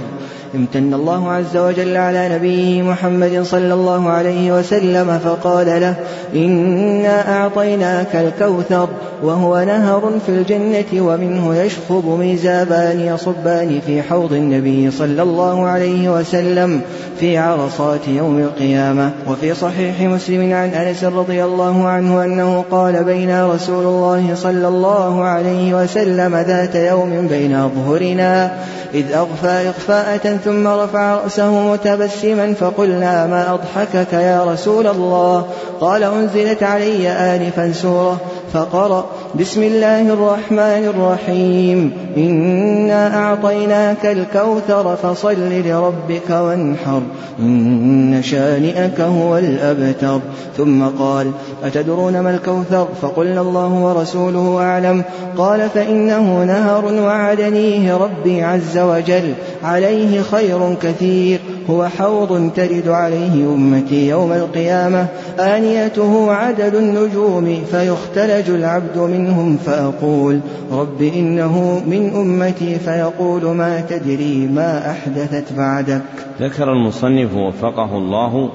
امتن 0.55 0.93
الله 0.93 1.31
عز 1.31 1.57
وجل 1.57 1.97
على 1.97 2.29
نبيه 2.35 2.81
محمد 2.81 3.41
صلى 3.43 3.73
الله 3.73 4.09
عليه 4.09 4.59
وسلم 4.59 5.19
فقال 5.19 5.65
له 5.65 5.95
إنا 6.35 7.37
أعطيناك 7.37 8.15
الكوثر 8.15 8.89
وهو 9.23 9.63
نهر 9.63 10.11
في 10.25 10.29
الجنة 10.29 11.07
ومنه 11.07 11.55
يشخب 11.55 12.17
ميزابان 12.19 12.99
يصبان 12.99 13.79
في 13.85 14.01
حوض 14.01 14.33
النبي 14.33 14.91
صلى 14.91 15.21
الله 15.21 15.65
عليه 15.65 16.09
وسلم 16.09 16.81
في 17.19 17.37
عرصات 17.37 18.07
يوم 18.07 18.39
القيامة. 18.39 19.11
وفي 19.27 19.53
صحيح 19.53 20.01
مسلم 20.01 20.53
عن 20.53 20.69
أنس 20.69 21.03
رضي 21.03 21.43
الله 21.43 21.87
عنه 21.87 22.25
أنه 22.25 22.63
قال 22.71 23.03
بين 23.03 23.43
رسول 23.45 23.85
الله 23.85 24.35
صلى 24.35 24.67
الله 24.67 25.23
عليه 25.23 25.83
وسلم 25.83 26.35
ذات 26.35 26.75
يوم 26.75 27.27
بين 27.27 27.55
أظهرنا 27.55 28.51
إذ 28.93 29.11
أغفى 29.11 29.47
إغفاءة 29.47 30.37
ثم 30.45 30.67
رفع 30.67 31.15
رأسه 31.15 31.71
متبسما 31.71 32.53
فقلنا 32.53 33.27
ما 33.27 33.53
أضحكك 33.53 34.13
يا 34.13 34.43
رسول 34.43 34.87
الله؟ 34.87 35.45
قال 35.81 36.03
أنزلت 36.03 36.63
علي 36.63 37.09
آنفا 37.09 37.71
سورة. 37.71 38.17
فقرأ 38.53 39.05
بسم 39.39 39.63
الله 39.63 40.13
الرحمن 40.13 40.85
الرحيم 40.93 41.91
إنا 42.17 43.17
أعطيناك 43.17 44.05
الكوثر 44.05 44.95
فصل 44.95 45.35
لربك 45.49 46.29
وانحر 46.29 47.01
إن 47.39 48.21
شانئك 48.23 49.01
هو 49.01 49.37
الأبتر. 49.37 50.19
ثم 50.57 50.83
قال 50.83 51.31
أتدرون 51.63 52.19
ما 52.19 52.29
الكوثر؟ 52.29 52.87
فقلنا 53.01 53.41
الله 53.41 53.73
ورسوله 53.73 54.57
أعلم. 54.61 55.03
قال 55.37 55.69
فإنه 55.69 56.43
نهر 56.43 56.85
وعدنيه 56.85 57.97
ربي 57.97 58.43
عز 58.43 58.77
وجل 58.77 59.33
عليه 59.63 60.21
خير 60.21 60.75
كثير 60.81 61.39
هو 61.69 61.87
حوض 61.87 62.51
ترد 62.55 62.87
عليه 62.87 63.45
أمتي 63.55 64.09
يوم 64.09 64.31
القيامة 64.31 65.05
آنيته 65.39 66.31
عدد 66.31 66.75
النجوم 66.75 67.63
فيختلج 67.71 68.42
العبد 68.49 68.97
منهم 68.97 69.57
فأقول 69.57 70.39
رب 70.71 71.01
إنه 71.01 71.83
من 71.87 72.09
أمتي 72.15 72.79
فيقول 72.79 73.45
ما 73.45 73.81
تدري 73.81 74.47
ما 74.47 74.91
أحدثت 74.91 75.53
بعدك. 75.57 76.01
ذكر 76.41 76.73
المصنف 76.73 77.35
وفقه 77.35 77.97
الله 77.97 78.49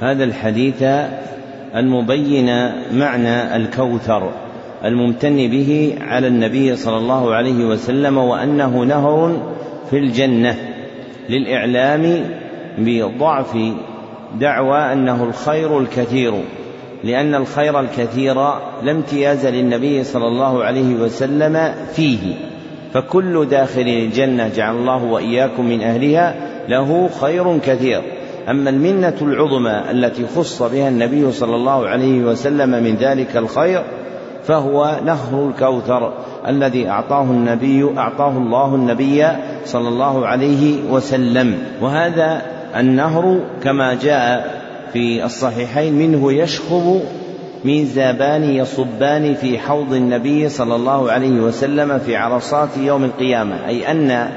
هذا 0.00 0.24
الحديث 0.24 0.82
المبين 1.76 2.46
معنى 2.92 3.56
الكوثر 3.56 4.30
الممتن 4.84 5.36
به 5.36 5.94
على 6.00 6.26
النبي 6.26 6.76
صلى 6.76 6.96
الله 6.96 7.34
عليه 7.34 7.64
وسلم 7.64 8.18
وأنه 8.18 8.84
نهر 8.84 9.36
في 9.90 9.98
الجنة 9.98 10.56
للإعلام 11.28 12.24
بضعف 12.78 13.56
دعوى 14.40 14.92
أنه 14.92 15.24
الخير 15.24 15.78
الكثير. 15.78 16.32
لأن 17.04 17.34
الخير 17.34 17.80
الكثير 17.80 18.34
لا 18.82 18.90
امتياز 18.90 19.46
للنبي 19.46 20.04
صلى 20.04 20.26
الله 20.26 20.64
عليه 20.64 20.94
وسلم 20.94 21.74
فيه. 21.92 22.34
فكل 22.94 23.46
داخل 23.46 23.80
الجنة 23.80 24.48
جعل 24.48 24.76
الله 24.76 25.04
وإياكم 25.04 25.64
من 25.64 25.82
أهلها 25.82 26.34
له 26.68 27.10
خير 27.20 27.58
كثير. 27.58 28.02
أما 28.48 28.70
المنة 28.70 29.16
العظمى 29.22 29.82
التي 29.90 30.26
خص 30.36 30.62
بها 30.62 30.88
النبي 30.88 31.32
صلى 31.32 31.56
الله 31.56 31.88
عليه 31.88 32.20
وسلم 32.20 32.70
من 32.70 32.96
ذلك 33.00 33.36
الخير 33.36 33.82
فهو 34.44 35.00
نهر 35.04 35.48
الكوثر 35.48 36.12
الذي 36.48 36.88
أعطاه 36.88 37.22
النبي 37.22 37.98
أعطاه 37.98 38.30
الله 38.30 38.74
النبي 38.74 39.26
صلى 39.64 39.88
الله 39.88 40.26
عليه 40.26 40.90
وسلم. 40.90 41.58
وهذا 41.80 42.42
النهر 42.76 43.40
كما 43.62 43.94
جاء 43.94 44.59
في 44.92 45.24
الصحيحين 45.24 45.92
منه 45.92 46.32
يشخب 46.32 47.00
ميزابان 47.64 48.44
يصبان 48.44 49.34
في 49.34 49.58
حوض 49.58 49.94
النبي 49.94 50.48
صلى 50.48 50.74
الله 50.74 51.12
عليه 51.12 51.40
وسلم 51.40 51.98
في 51.98 52.16
عرصات 52.16 52.68
يوم 52.78 53.04
القيامة 53.04 53.66
أي 53.68 53.90
أن 53.90 54.28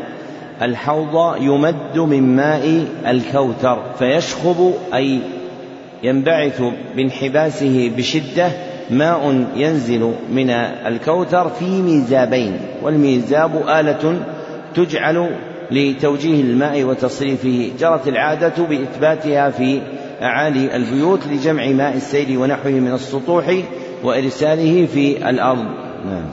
الحوض 0.62 1.36
يمد 1.42 2.00
من 2.00 2.36
ماء 2.36 2.86
الكوثر 3.08 3.84
فيشخب 4.00 4.74
أي 4.94 5.20
ينبعث 6.04 6.62
بانحباسه 6.96 7.92
بشدة 7.98 8.52
ماء 8.90 9.46
ينزل 9.56 10.14
من 10.32 10.50
الكوثر 10.50 11.50
في 11.50 11.66
ميزابين 11.66 12.58
والميزاب 12.82 13.70
آلة 13.70 14.20
تجعل 14.76 15.30
لتوجيه 15.72 16.42
الماء 16.42 16.84
وتصريفه 16.84 17.72
جرت 17.80 18.08
العادة 18.08 18.64
بإثباتها 18.70 19.50
في 19.50 19.82
أعالي 20.22 20.76
البيوت 20.76 21.28
لجمع 21.28 21.68
ماء 21.68 21.96
السيل 21.96 22.38
ونحوه 22.38 22.72
من 22.72 22.94
السطوح 22.94 23.58
وإرساله 24.04 24.86
في 24.86 25.30
الأرض 25.30 25.66
نعم. 26.06 26.26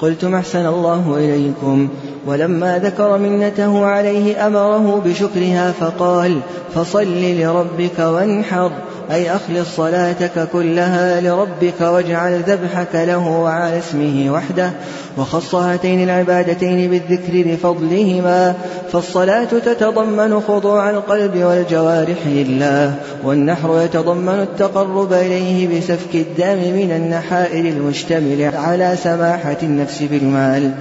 قلت 0.00 0.24
محسن 0.24 0.66
الله 0.66 1.16
إليكم. 1.18 1.88
ولما 2.26 2.78
ذكر 2.78 3.18
منته 3.18 3.86
عليه 3.86 4.46
أمره 4.46 5.02
بشكرها 5.04 5.72
فقال 5.72 6.40
فصل 6.74 7.22
لربك 7.22 7.98
وانحر 7.98 8.70
أي 9.10 9.30
أخلص 9.30 9.76
صلاتك 9.76 10.48
كلها 10.52 11.20
لربك 11.20 11.80
واجعل 11.80 12.40
ذبحك 12.40 12.94
له 12.94 13.28
وعلى 13.28 13.78
اسمه 13.78 14.32
وحده 14.32 14.70
وخص 15.18 15.54
هاتين 15.54 16.04
العبادتين 16.04 16.90
بالذكر 16.90 17.32
لفضلهما 17.32 18.54
فالصلاة 18.92 19.44
تتضمن 19.44 20.40
خضوع 20.40 20.90
القلب 20.90 21.36
والجوارح 21.36 22.26
لله 22.26 22.94
والنحر 23.24 23.82
يتضمن 23.84 24.40
التقرب 24.40 25.12
إليه 25.12 25.78
بسفك 25.78 26.14
الدم 26.14 26.58
من 26.58 26.92
النحائر 26.96 27.64
المشتمل 27.64 28.50
على 28.54 28.96
سماحة 29.02 29.56
النفس 29.62 29.85
بالمال. 30.02 30.72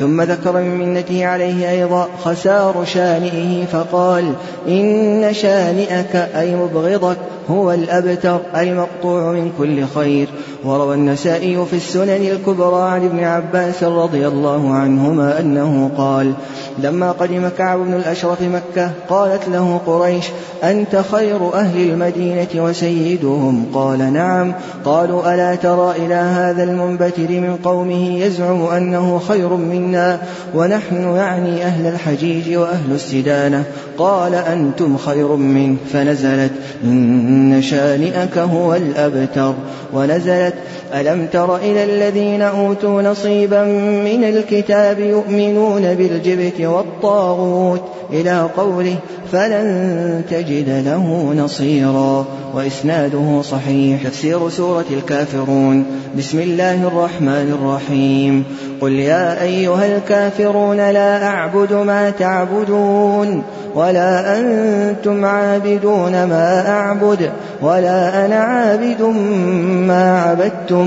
ثم 0.00 0.22
ذكر 0.22 0.52
من 0.52 0.78
منته 0.78 1.26
عليه 1.26 1.70
أيضا 1.70 2.08
خسار 2.24 2.84
شانئه 2.84 3.66
فقال 3.72 4.32
إن 4.68 5.28
شانئك 5.32 6.16
أي 6.16 6.54
مبغضك 6.54 7.16
هو 7.50 7.72
الأبتر 7.72 8.40
المقطوع 8.56 9.32
من 9.32 9.52
كل 9.58 9.84
خير. 9.94 10.28
وروى 10.64 10.94
النسائي 10.94 11.66
في 11.70 11.76
السنن 11.76 12.26
الكبرى 12.26 12.82
عن 12.82 13.04
ابن 13.04 13.24
عباس 13.24 13.84
رضي 13.84 14.26
الله 14.26 14.74
عنهما 14.74 15.40
أنه 15.40 15.90
قال 15.96 16.32
لما 16.82 17.12
قدم 17.12 17.48
كعب 17.58 17.78
بن 17.78 17.94
الأشرف 17.94 18.42
مكة 18.42 18.90
قالت 19.08 19.48
له 19.48 19.80
قريش 19.86 20.24
أنت 20.64 21.02
خير 21.12 21.54
أهل 21.54 21.90
المدينة 21.90 22.48
وسيدهم؟ 22.64 23.66
قال 23.74 24.12
نعم. 24.12 24.54
قالوا 24.84 25.34
ألا 25.34 25.54
ترى 25.54 25.94
إلى 25.96 26.14
هذا 26.14 26.62
المنبتر 26.62 27.28
من 27.28 27.58
قومه 27.64 28.18
يزعم 28.18 28.62
أنه 28.62 29.18
خير 29.28 29.48
منا 29.48 30.20
ونحن 30.54 31.16
يعني 31.16 31.64
أهل 31.64 31.86
الحجيج 31.86 32.56
وأهل 32.56 32.92
السدانة. 32.92 33.64
قال 33.98 34.34
أنتم 34.34 34.96
خير 34.96 35.36
منه. 35.36 35.76
فنزلت 35.92 36.52
إن 36.84 37.62
شانئك 37.62 38.38
هو 38.38 38.74
الأبتر. 38.74 39.54
ونزلت 39.92 40.54
ألم 40.94 41.26
تر 41.32 41.56
إلى 41.56 41.84
الذين 41.84 42.42
أوتوا 42.42 43.02
نصيبا 43.02 43.64
من 44.04 44.24
الكتاب 44.24 44.98
يؤمنون 44.98 45.94
بالجبت 45.94 46.60
والطاغوت 46.60 47.82
إلى 48.12 48.48
قوله 48.56 48.96
فلن 49.32 50.22
تجد 50.30 50.82
له 50.86 51.34
نصيرا 51.36 52.26
وإسناده 52.54 53.42
صحيح 53.42 54.02
تفسير 54.02 54.48
سورة 54.48 54.84
الكافرون 54.90 55.84
بسم 56.18 56.38
الله 56.38 56.86
الرحمن 56.86 57.58
الرحيم 57.60 58.44
قل 58.80 58.92
يا 58.92 59.42
أيها 59.42 59.96
الكافرون 59.96 60.76
لا 60.90 61.26
أعبد 61.26 61.72
ما 61.72 62.10
تعبدون 62.10 63.42
ولا 63.74 64.40
أنتم 64.40 65.24
عابدون 65.24 66.12
ما 66.24 66.68
أعبد 66.68 67.30
ولا 67.62 68.26
أنا 68.26 68.36
عابد 68.36 69.02
ما 69.86 70.22
عبدتم 70.22 70.79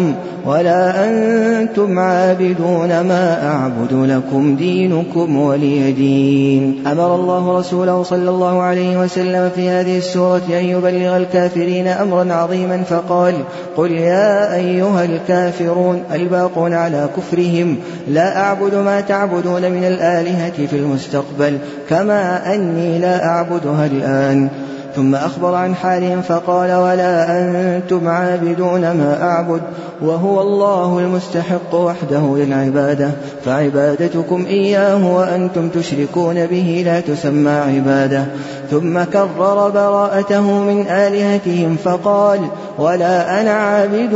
ولا 0.46 1.08
أنتم 1.08 2.00
عابدون 2.00 3.02
ما 3.02 3.48
أعبد 3.48 3.94
لكم 3.94 4.56
دينكم 4.56 5.38
ولي 5.38 5.92
دين. 5.92 6.84
أمر 6.88 7.16
الله 7.16 7.60
رسوله 7.60 8.04
صلى 8.04 8.30
الله 8.30 8.62
عليه 8.62 9.00
وسلم 9.00 9.52
في 9.56 9.70
هذه 9.70 9.98
السورة 9.98 10.42
أن 10.50 10.66
يبلغ 10.66 11.18
الكافرين 11.18 11.88
أمرا 11.88 12.34
عظيما 12.34 12.84
فقال 12.84 13.34
قل 13.78 13.92
يا 13.92 14.56
أيها 14.56 15.06
الكافرون 15.06 16.04
الباقون 16.14 16.74
على 16.74 17.10
كفرهم 17.18 17.78
لا 18.08 18.38
أعبد 18.38 18.76
ما 18.76 19.02
تعبدون 19.02 19.62
من 19.72 19.84
الآلهة 19.84 20.66
في 20.70 20.76
المستقبل 20.76 21.58
كما 21.90 22.54
أني 22.56 23.00
لا 23.00 23.26
أعبدها 23.26 23.86
الآن. 23.86 24.50
ثم 24.96 25.16
أخبر 25.16 25.56
عن 25.56 25.76
حالهم 25.76 26.22
فقال 26.22 26.74
ولا 26.74 27.40
أنتم 27.40 28.08
عابدون 28.08 28.82
ما 28.82 29.24
أعبد 29.24 29.62
وهو 30.02 30.42
الله 30.42 31.00
المستحق 31.00 31.76
وحده 31.76 32.36
للعبادة 32.38 33.12
فعبادتكم 33.46 34.46
إياه 34.46 35.16
وأنتم 35.16 35.70
تشركون 35.70 36.46
به 36.46 36.84
لا 36.86 37.00
تسمى 37.00 37.52
عبادة 37.52 38.26
ثم 38.74 39.04
كرر 39.04 39.70
براءته 39.70 40.42
من 40.42 40.88
آلهتهم 40.88 41.76
فقال 41.76 42.40
ولا 42.80 43.42
أنا 43.42 43.52
عابد 43.52 44.14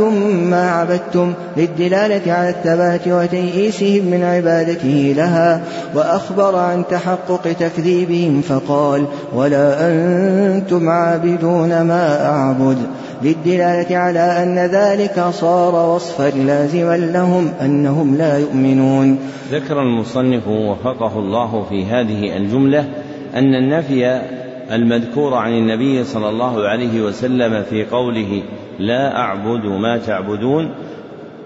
ما 0.50 0.70
عبدتم 0.70 1.32
للدلالة 1.56 2.32
على 2.32 2.48
الثبات 2.48 3.08
وتيئيسهم 3.08 4.04
من 4.04 4.24
عبادته 4.24 5.14
لها 5.16 5.60
وأخبر 5.94 6.56
عن 6.56 6.84
تحقق 6.90 7.52
تكذيبهم 7.60 8.40
فقال 8.40 9.04
ولا 9.34 9.88
أنتم 9.88 10.88
عابدون 10.88 11.82
ما 11.82 12.26
أعبد 12.26 12.78
للدلالة 13.22 13.96
على 13.96 14.42
أن 14.42 14.58
ذلك 14.58 15.24
صار 15.30 15.94
وصفا 15.94 16.30
لازما 16.30 16.96
لهم 16.96 17.52
أنهم 17.60 18.16
لا 18.16 18.38
يؤمنون. 18.38 19.18
ذكر 19.52 19.82
المصنف 19.82 20.48
وفقه 20.48 21.18
الله 21.18 21.64
في 21.70 21.84
هذه 21.84 22.36
الجملة 22.36 22.84
أن 23.34 23.54
النفي 23.54 24.20
المذكور 24.72 25.34
عن 25.34 25.52
النبي 25.52 26.04
صلى 26.04 26.28
الله 26.28 26.68
عليه 26.68 27.00
وسلم 27.00 27.62
في 27.62 27.84
قوله 27.84 28.42
لا 28.78 29.16
أعبد 29.20 29.64
ما 29.64 29.98
تعبدون 29.98 30.70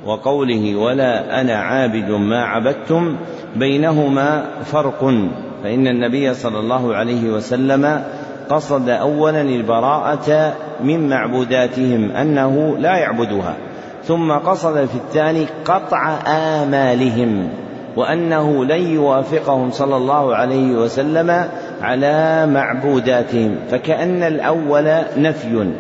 وقوله 0.07 0.77
ولا 0.77 1.41
أنا 1.41 1.55
عابد 1.55 2.11
ما 2.11 2.45
عبدتم 2.45 3.17
بينهما 3.57 4.45
فرق 4.65 5.15
فإن 5.63 5.87
النبي 5.87 6.35
صلى 6.35 6.59
الله 6.59 6.95
عليه 6.95 7.31
وسلم 7.31 8.03
قصد 8.51 8.89
أولا 8.89 9.41
البراءة 9.41 10.55
من 10.85 11.09
معبوداتهم 11.09 12.11
أنه 12.11 12.77
لا 12.79 12.97
يعبدها 12.97 13.57
ثم 14.05 14.33
قصد 14.33 14.85
في 14.85 14.95
الثاني 14.95 15.47
قطع 15.65 16.19
آمالهم 16.27 17.49
وأنه 17.97 18.65
لن 18.65 18.83
يوافقهم 18.95 19.71
صلى 19.71 19.97
الله 19.97 20.37
عليه 20.37 20.73
وسلم 20.77 21.49
على 21.83 22.47
معبوداتهم 22.47 23.57
فكأن 23.71 24.23
الأول 24.23 25.03
نفي 25.16 25.73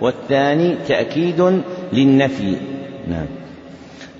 والثاني 0.00 0.74
تأكيد 0.88 1.60
للنفي. 1.92 2.56
نعم. 3.10 3.26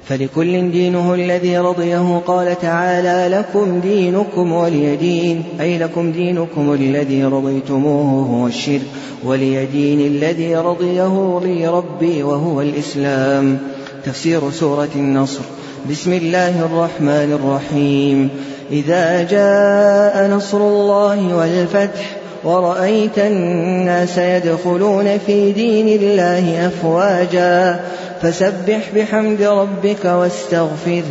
فلكل 0.05 0.71
دينه 0.71 1.15
الذي 1.15 1.59
رضيه 1.59 2.21
قال 2.27 2.59
تعالى 2.59 3.37
لكم 3.37 3.81
دينكم 3.81 4.53
ولي 4.53 4.97
دين 4.97 5.43
أي 5.61 5.79
لكم 5.79 6.13
دينكم 6.13 6.73
الذي 6.73 7.25
رضيتموه 7.25 8.27
هو 8.27 8.47
الشرك 8.47 8.83
ولي 9.25 9.67
دين 9.67 10.01
الذي 10.01 10.57
رضيه 10.57 11.41
لي 11.45 11.69
ربي 11.69 12.23
وهو 12.23 12.61
الإسلام. 12.61 13.59
تفسير 14.05 14.51
سورة 14.51 14.89
النصر. 14.97 15.43
بسم 15.91 16.13
الله 16.13 16.67
الرحمن 16.67 17.39
الرحيم. 17.41 18.31
إذا 18.71 19.23
جاء 19.23 20.29
نصر 20.31 20.57
الله 20.57 21.37
والفتح 21.37 22.17
ورأيت 22.45 23.19
الناس 23.19 24.19
يدخلون 24.19 25.19
في 25.27 25.53
دين 25.53 25.89
الله 25.89 26.67
أفواجا 26.67 27.81
فسبح 28.23 28.81
بحمد 28.97 29.43
ربك 29.43 30.05
واستغفره 30.05 31.03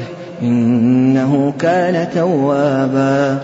إنه 0.41 1.53
كان 1.59 2.07
توابا 2.15 3.39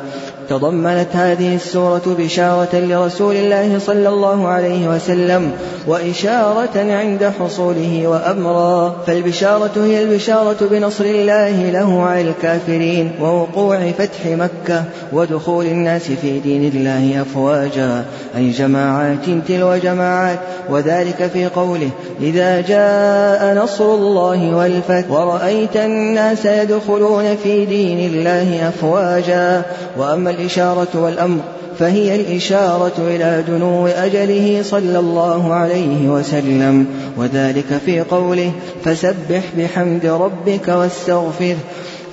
تضمنت 0.50 1.08
هذه 1.14 1.56
السورة 1.56 2.02
بشارة 2.20 2.70
لرسول 2.74 3.36
الله 3.36 3.80
صلى 3.80 4.10
الله 4.10 4.48
عليه 4.48 4.88
وسلم 4.88 5.52
وإشارة 5.88 6.70
عند 6.76 7.32
حصوله 7.40 8.08
وأمرا 8.08 8.96
فالبشارة 9.08 9.72
هي 9.76 10.04
البشارة 10.04 10.58
بنصر 10.72 11.04
الله 11.04 11.70
له 11.70 12.04
على 12.04 12.22
الكافرين 12.22 13.12
ووقوع 13.22 13.92
فتح 13.92 14.26
مكة 14.26 14.84
ودخول 15.14 15.66
الناس 15.66 16.04
في 16.04 16.40
دين 16.40 16.72
الله 16.76 17.22
أفواجا 17.22 18.06
أي 18.38 18.50
جماعات 18.50 19.18
تلو 19.48 19.76
جماعات 19.76 20.40
وذلك 20.70 21.30
في 21.34 21.46
قوله 21.46 21.90
إذا 22.22 22.62
جاء 22.62 23.64
نصر 23.64 23.86
الله 23.86 24.56
والفتح 24.56 25.12
ورأيت 25.12 25.76
الناس 25.78 26.46
يدخلون 26.46 27.36
في 27.44 27.66
دين 27.66 28.00
الله 28.00 28.70
أفواجا 28.70 29.62
وأما 29.98 30.30
الإشارة 30.39 30.88
والأمر 30.95 31.41
فهي 31.80 32.15
الإشارة 32.15 32.91
إلى 32.97 33.43
دنو 33.47 33.88
أجله 33.88 34.63
صلى 34.63 34.99
الله 34.99 35.54
عليه 35.54 36.10
وسلم. 36.10 36.86
وذلك 37.17 37.82
في 37.86 38.02
قوله 38.02 38.52
فسبح 38.84 39.41
بحمد 39.58 40.06
ربك 40.06 40.67
واستغفره 40.67 41.58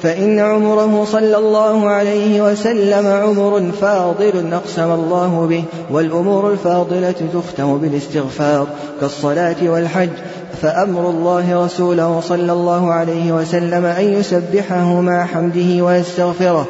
فإن 0.02 0.38
عمره 0.38 1.04
صلى 1.04 1.38
الله 1.38 1.88
عليه 1.88 2.50
وسلم 2.50 3.06
عمر 3.06 3.70
فاضل 3.80 4.52
أقسم 4.52 4.90
الله 4.92 5.46
به 5.50 5.64
والأمور 5.90 6.52
الفاضلة 6.52 7.14
تختم 7.34 7.78
بالاستغفار 7.78 8.66
كالصلاة 9.00 9.56
والحج 9.62 10.10
فأمر 10.62 11.10
الله 11.10 11.64
رسوله 11.64 12.20
صلى 12.20 12.52
الله 12.52 12.92
عليه 12.92 13.32
وسلم 13.32 13.84
أن 13.84 14.04
يسبحه 14.12 15.00
مع 15.00 15.26
حمده 15.26 15.84
ويستغفره. 15.84 16.66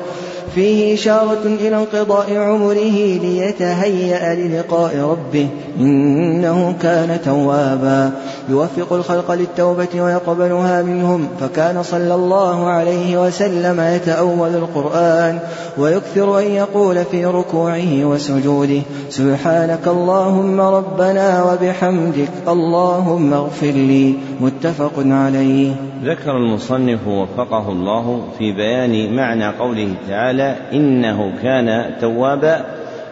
فيه 0.54 0.94
إشارة 0.94 1.42
إلى 1.44 1.76
انقضاء 1.76 2.36
عمره 2.36 3.18
ليتهيأ 3.22 4.34
للقاء 4.34 4.98
ربه 4.98 5.48
إنه 5.80 6.74
كان 6.82 7.18
توابا. 7.24 8.10
يوفق 8.48 8.92
الخلق 8.92 9.32
للتوبة 9.32 10.02
ويقبلها 10.02 10.82
منهم 10.82 11.28
فكان 11.40 11.82
صلى 11.82 12.14
الله 12.14 12.66
عليه 12.66 13.26
وسلم 13.26 13.80
يتأول 13.80 14.54
القرآن 14.54 15.38
ويكثر 15.78 16.38
أن 16.38 16.44
يقول 16.44 17.04
في 17.04 17.26
ركوعه 17.26 18.04
وسجوده 18.04 18.82
سبحانك 19.10 19.86
اللهم 19.86 20.60
ربنا 20.60 21.42
وبحمدك 21.42 22.28
اللهم 22.48 23.32
اغفر 23.32 23.66
لي. 23.66 24.14
متفق 24.40 24.92
عليه. 24.96 25.74
ذكر 26.04 26.36
المصنف 26.36 27.08
وفقه 27.08 27.72
الله 27.72 28.28
في 28.38 28.52
بيان 28.52 29.16
معنى 29.16 29.46
قوله 29.46 29.94
تعالى 30.08 30.56
إنه 30.72 31.32
كان 31.42 31.94
توابا 32.00 32.64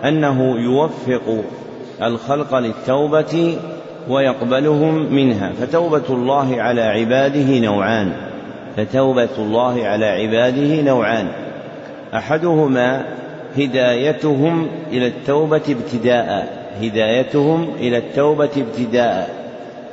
أنه 0.04 0.60
يوفق 0.60 1.44
الخلق 2.02 2.54
للتوبة 2.54 3.58
ويقبلهم 4.08 5.14
منها. 5.14 5.52
فتوبة 5.52 6.02
الله 6.10 6.62
على 6.62 6.82
عباده 6.82 7.58
نوعان. 7.58 8.12
فتوبة 8.76 9.28
الله 9.38 9.86
على 9.86 10.06
عباده 10.06 10.82
نوعان. 10.82 11.28
أحدهما 12.14 13.04
هدايتهم 13.58 14.68
إلى 14.92 15.06
التوبة 15.06 15.62
ابتداء. 15.68 16.48
هدايتهم 16.82 17.68
إلى 17.80 17.98
التوبة 17.98 18.50
ابتداء. 18.56 19.30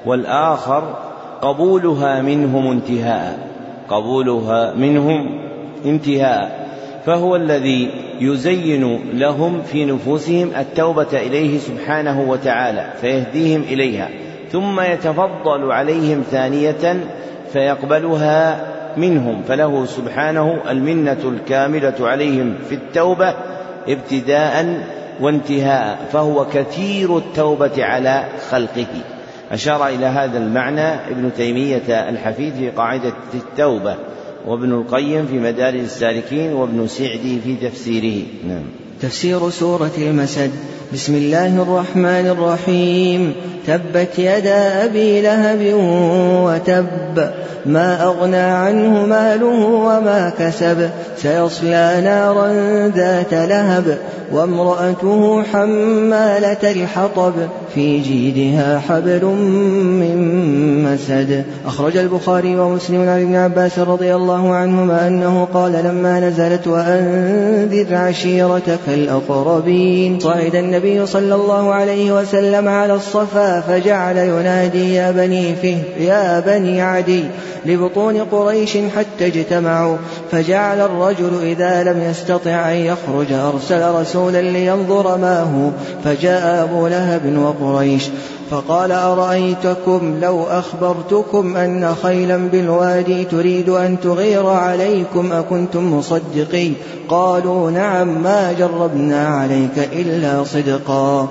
والآخر 0.06 1.11
قبولها 1.42 2.22
منهم 2.22 2.72
انتهاء. 2.72 3.48
قبولها 3.90 4.74
منهم 4.74 5.42
انتهاء. 5.86 6.72
فهو 7.06 7.36
الذي 7.36 7.90
يزين 8.20 9.00
لهم 9.14 9.62
في 9.62 9.86
نفوسهم 9.86 10.52
التوبة 10.60 11.08
إليه 11.14 11.58
سبحانه 11.58 12.22
وتعالى 12.22 12.86
فيهديهم 13.02 13.62
إليها. 13.62 14.10
ثم 14.52 14.82
يتفضل 14.82 15.72
عليهم 15.72 16.24
ثانية 16.32 17.04
فيقبلها 17.54 18.68
منهم. 18.98 19.42
فله 19.48 19.86
سبحانه 19.86 20.58
المنة 20.70 21.18
الكاملة 21.26 21.94
عليهم 22.00 22.54
في 22.70 22.76
التوبة 22.76 23.34
ابتداء 23.88 24.84
وانتهاء. 25.22 25.98
فهو 26.12 26.46
كثير 26.46 27.18
التوبة 27.18 27.86
على 27.86 28.24
خلقه. 28.50 29.21
أشار 29.52 29.88
إلى 29.88 30.06
هذا 30.06 30.38
المعنى 30.38 30.94
ابن 31.12 31.30
تيمية 31.38 32.10
الحفيد 32.10 32.54
في 32.54 32.70
قاعدة 32.70 33.14
التوبة 33.34 33.96
وابن 34.48 34.72
القيم 34.72 35.26
في 35.26 35.40
مدارج 35.40 35.80
السالكين 35.80 36.54
وابن 36.54 36.88
سعدي 36.88 37.40
في 37.44 37.56
تفسيره. 37.56 38.24
نعم. 38.48 38.64
تفسير 39.02 39.50
سورة 39.50 39.92
المسد. 39.98 40.52
بسم 40.94 41.16
الله 41.16 41.62
الرحمن 41.62 42.28
الرحيم. 42.28 43.34
تبت 43.68 44.20
يدا 44.20 44.86
أبي 44.86 45.22
لهب 45.22 45.74
وتب. 46.44 47.32
ما 47.66 48.04
أغنى 48.04 48.38
عنه 48.38 49.06
ماله 49.06 49.66
وما 49.66 50.34
كسب. 50.40 50.90
سيصلى 51.22 52.02
نارا 52.04 52.48
ذات 52.88 53.34
لهب 53.34 53.98
وامرأته 54.32 55.44
حمالة 55.44 56.72
الحطب 56.72 57.34
في 57.76 58.00
جيدها 58.00 58.80
حبل 58.80 59.26
من 60.02 60.84
مسد. 60.84 61.44
أخرج 61.66 61.98
البخاري 61.98 62.60
ومسلم 62.60 63.02
عن 63.02 63.22
ابن 63.22 63.36
عباس 63.36 63.80
رضي 63.80 64.16
الله 64.16 64.54
عنهما 64.54 65.08
أنه 65.08 65.48
قال 65.54 65.72
لما 65.72 66.20
نزلت 66.20 66.68
وأنذر 66.68 67.96
عشيرتك 67.96 68.80
الأقربين. 68.88 70.20
صعد 70.20 70.56
النبي 70.56 71.06
صلى 71.06 71.36
الله 71.36 71.74
عليه 71.74 72.22
وسلم 72.22 72.68
على 72.68 72.94
الصفا 72.94 73.62
فجعل 73.62 74.18
ينادي 74.18 74.94
يا 74.94 75.12
بني 75.12 75.56
فهر 75.56 75.84
يا 76.00 76.40
بني 76.40 76.82
عدي 76.82 77.24
لبطون 77.66 78.18
قريش 78.18 78.78
حتى 78.96 79.28
اجتمعوا. 79.28 79.98
فجعل 80.32 80.82
الرجل 80.82 81.11
إذا 81.44 81.84
لم 81.84 82.02
يستطع 82.10 82.72
أن 82.72 82.76
يخرج 82.76 83.32
أرسل 83.32 83.92
رسولا 83.92 84.42
لينظر 84.42 85.18
ما 85.18 85.42
هو 85.42 85.70
فجاء 86.04 86.64
أبو 86.64 86.88
لهب 86.88 87.38
وقريش 87.38 88.04
فقال 88.52 88.92
أرأيتكم 88.92 90.16
لو 90.22 90.44
أخبرتكم 90.44 91.56
أن 91.56 91.96
خيلا 92.04 92.38
بالوادي 92.38 93.24
تريد 93.24 93.70
أن 93.70 93.98
تغير 94.04 94.48
عليكم 94.48 95.32
أكنتم 95.32 95.94
مصدقين؟ 95.94 96.76
قالوا 97.10 97.72
نعم 97.72 98.24
ما 98.24 98.54
جربنا 98.54 99.28
عليك 99.28 99.90
إلا 99.94 100.44
صدقا. 100.44 101.28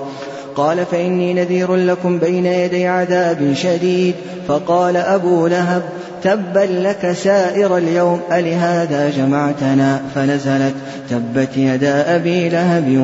قال 0.55 0.85
فإني 0.85 1.33
نذير 1.33 1.75
لكم 1.75 2.19
بين 2.19 2.45
يدي 2.45 2.87
عذاب 2.87 3.53
شديد. 3.53 4.15
فقال 4.47 4.97
أبو 4.97 5.47
لهب 5.47 5.81
تبا 6.23 6.59
لك 6.59 7.11
سائر 7.11 7.77
اليوم 7.77 8.19
ألهذا 8.31 9.09
جمعتنا؟ 9.09 10.01
فنزلت 10.15 10.73
تبت 11.09 11.57
يدا 11.57 12.15
أبي 12.15 12.49
لهب 12.49 12.97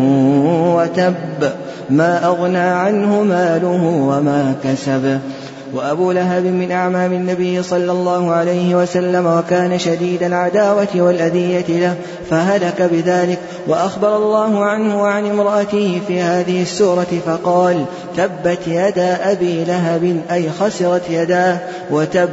وتب. 0.76 1.52
ما 1.90 2.26
أغنى 2.26 2.58
عنه 2.58 3.24
ماله 3.24 3.84
وما 4.08 4.56
كسب. 4.64 5.20
وأبو 5.74 6.12
لهب 6.12 6.44
من 6.44 6.72
أعمام 6.72 7.14
النبي 7.14 7.64
صلى 7.64 7.92
الله 7.92 8.32
عليه 8.32 8.76
وسلم 8.76 9.26
وكان 9.28 9.80
شديد 9.80 10.24
العداوة 10.24 10.88
والأذية 10.96 11.66
له 11.80 11.96
فهلك 12.30 12.82
بذلك. 12.82 13.40
وأخبر 13.68 14.18
الله 14.18 14.66
عنه 14.66 15.02
وعن 15.02 15.26
امرأته 15.26 16.02
في 16.08 16.22
هذه 16.22 16.62
السورة 16.62 17.08
فقال 17.26 17.86
تبت 18.18 18.68
يدا 18.68 19.32
أبي 19.32 19.64
لهب 19.64 20.22
أي 20.32 20.50
خسرت 20.50 21.10
يداه. 21.10 21.58
وتب 21.92 22.30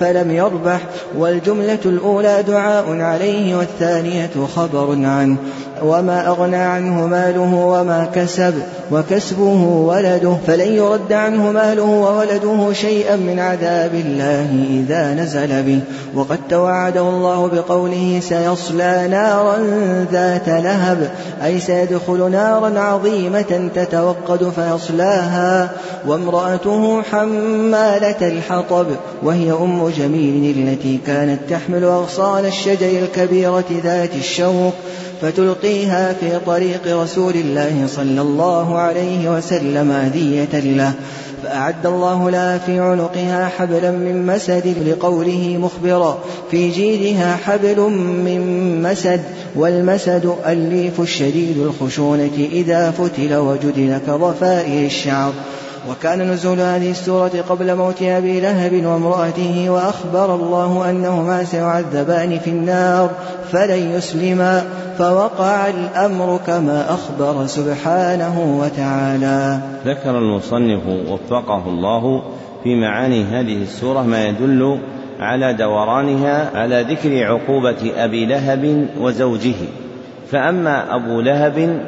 فلم 0.00 0.30
يربح. 0.30 0.80
والجملة 1.18 1.78
الأولى 1.84 2.42
دعاء 2.48 3.00
عليه 3.00 3.56
والثانية 3.56 4.30
خبر 4.56 4.90
عنه. 4.90 5.36
وما 5.82 6.28
أغنى 6.28 6.56
عنه 6.56 7.06
ماله 7.06 7.54
وما 7.54 8.08
كسب 8.14 8.54
وكسبه 8.92 9.64
ولده. 9.86 10.36
فلن 10.46 10.72
يرد 10.72 11.12
عنه 11.12 11.52
ماله 11.52 11.82
وولده 11.82 12.73
شيئا 12.74 13.16
من 13.16 13.38
عذاب 13.38 13.94
الله 13.94 14.66
إذا 14.70 15.14
نزل 15.14 15.62
به. 15.62 15.80
وقد 16.14 16.38
توعده 16.50 17.00
الله 17.00 17.46
بقوله 17.46 18.20
سيصلى 18.22 19.08
نارا 19.10 19.56
ذات 20.12 20.48
لهب 20.48 21.10
أي 21.44 21.60
سيدخل 21.60 22.30
نارا 22.30 22.80
عظيمة 22.80 23.70
تتوقد 23.74 24.52
فيصلاها. 24.56 25.70
وامرأته 26.06 27.02
حمالة 27.02 28.28
الحطب 28.28 28.86
وهي 29.22 29.52
أم 29.52 29.88
جميل 29.88 30.68
التي 30.68 30.98
كانت 31.06 31.40
تحمل 31.50 31.84
أغصان 31.84 32.44
الشجر 32.44 32.88
الكبيرة 33.02 33.64
ذات 33.84 34.14
الشوك 34.14 34.74
فتلقيها 35.22 36.12
في 36.12 36.38
طريق 36.46 37.02
رسول 37.02 37.34
الله 37.34 37.86
صلى 37.86 38.20
الله 38.20 38.78
عليه 38.78 39.36
وسلم 39.36 39.92
هدية 39.92 40.60
له. 40.60 40.92
فأعد 41.44 41.86
الله 41.86 42.30
لها 42.30 42.58
في 42.58 42.78
عنقها 42.78 43.48
حبلا 43.48 43.90
من 43.90 44.26
مسد 44.26 44.74
لقوله 44.86 45.58
مخبرا. 45.60 46.18
في 46.50 46.70
جيدها 46.70 47.36
حبل 47.36 47.80
من 48.24 48.82
مسد 48.82 49.20
والمسد 49.54 50.34
الليف 50.46 51.00
الشديد 51.00 51.58
الخشونة 51.58 52.48
إذا 52.52 52.90
فتل 52.90 53.34
وجدل 53.34 53.98
كضفائر 54.06 54.86
الشعر. 54.86 55.32
وكان 55.90 56.30
نزول 56.30 56.60
هذه 56.60 56.90
السورة 56.90 57.44
قبل 57.48 57.76
موت 57.76 58.02
أبي 58.02 58.40
لهب 58.40 58.84
وامرأته 58.86 59.70
وأخبر 59.70 60.34
الله 60.34 60.90
أنهما 60.90 61.44
سيعذبان 61.44 62.38
في 62.38 62.50
النار 62.50 63.10
فلن 63.52 63.90
يسلما. 63.90 64.64
فوقع 64.98 65.68
الأمر 65.68 66.40
كما 66.46 66.94
أخبر 66.94 67.46
سبحانه 67.46 68.60
وتعالى. 68.60 69.58
ذكر 69.86 70.18
المصنف 70.18 70.82
وفقه 71.10 71.62
الله 71.68 72.22
في 72.64 72.74
معاني 72.74 73.24
هذه 73.24 73.62
السورة 73.62 74.02
ما 74.02 74.26
يدل 74.26 74.78
على 75.20 75.52
دورانها 75.52 76.50
على 76.54 76.82
ذكر 76.82 77.24
عقوبة 77.24 78.04
أبي 78.04 78.26
لهب 78.26 78.86
وزوجه. 79.00 79.54
فأما 80.30 80.94
أبو 80.94 81.20
لهب 81.20 81.80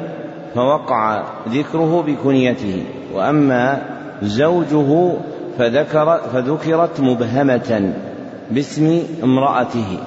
فوقع 0.55 1.23
ذكره 1.49 2.03
بكنيته. 2.07 2.83
وأما 3.17 3.81
زوجه 4.23 5.13
فذكر 5.59 6.19
فذكرت 6.33 6.99
مبهمة 6.99 7.93
باسم 8.51 9.03
امرأته. 9.23 9.97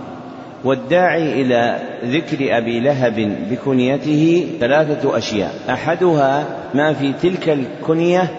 والداعي 0.64 1.42
إلى 1.42 1.78
ذكر 2.04 2.58
أبي 2.58 2.80
لهب 2.80 3.36
بكنيته 3.50 4.46
ثلاثة 4.60 5.18
أشياء. 5.18 5.54
أحدها 5.70 6.44
ما 6.74 6.92
في 6.92 7.12
تلك 7.22 7.48
الكنية 7.48 8.30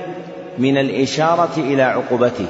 من 0.57 0.77
الإشارة 0.77 1.57
إلى 1.57 1.81
عقوبته. 1.81 2.47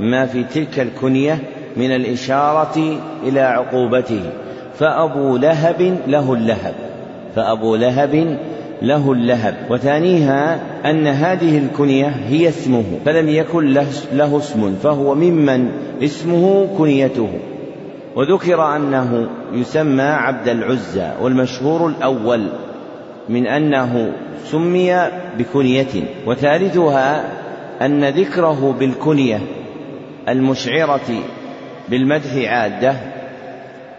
ما 0.00 0.26
في 0.26 0.44
تلك 0.44 0.80
الكنية 0.80 1.38
من 1.76 1.94
الإشارة 1.94 2.98
إلى 3.22 3.40
عقوبته. 3.40 4.20
فأبو 4.78 5.36
لهب 5.36 5.98
له 6.06 6.32
اللهب. 6.32 6.74
فأبو 7.36 7.76
لهب 7.76 8.38
له 8.84 9.12
اللهب. 9.12 9.54
وثانيها 9.70 10.60
أن 10.90 11.06
هذه 11.06 11.58
الكنية 11.58 12.08
هي 12.08 12.48
اسمه. 12.48 12.84
فلم 13.04 13.28
يكن 13.28 13.74
له 14.12 14.38
اسم 14.38 14.74
فهو 14.82 15.14
ممن 15.14 15.70
اسمه 16.02 16.68
كنيته. 16.78 17.28
وذكر 18.16 18.76
أنه 18.76 19.28
يسمى 19.52 20.02
عبد 20.02 20.48
العزى 20.48 21.10
والمشهور 21.20 21.86
الأول 21.86 22.46
من 23.28 23.46
أنه 23.46 24.12
سمي 24.44 25.10
بكنية. 25.38 26.04
وثالثها 26.26 27.24
أن 27.82 28.04
ذكره 28.04 28.76
بالكنية 28.78 29.40
المشعرة 30.28 31.22
بالمدح 31.88 32.50
عادة 32.50 32.94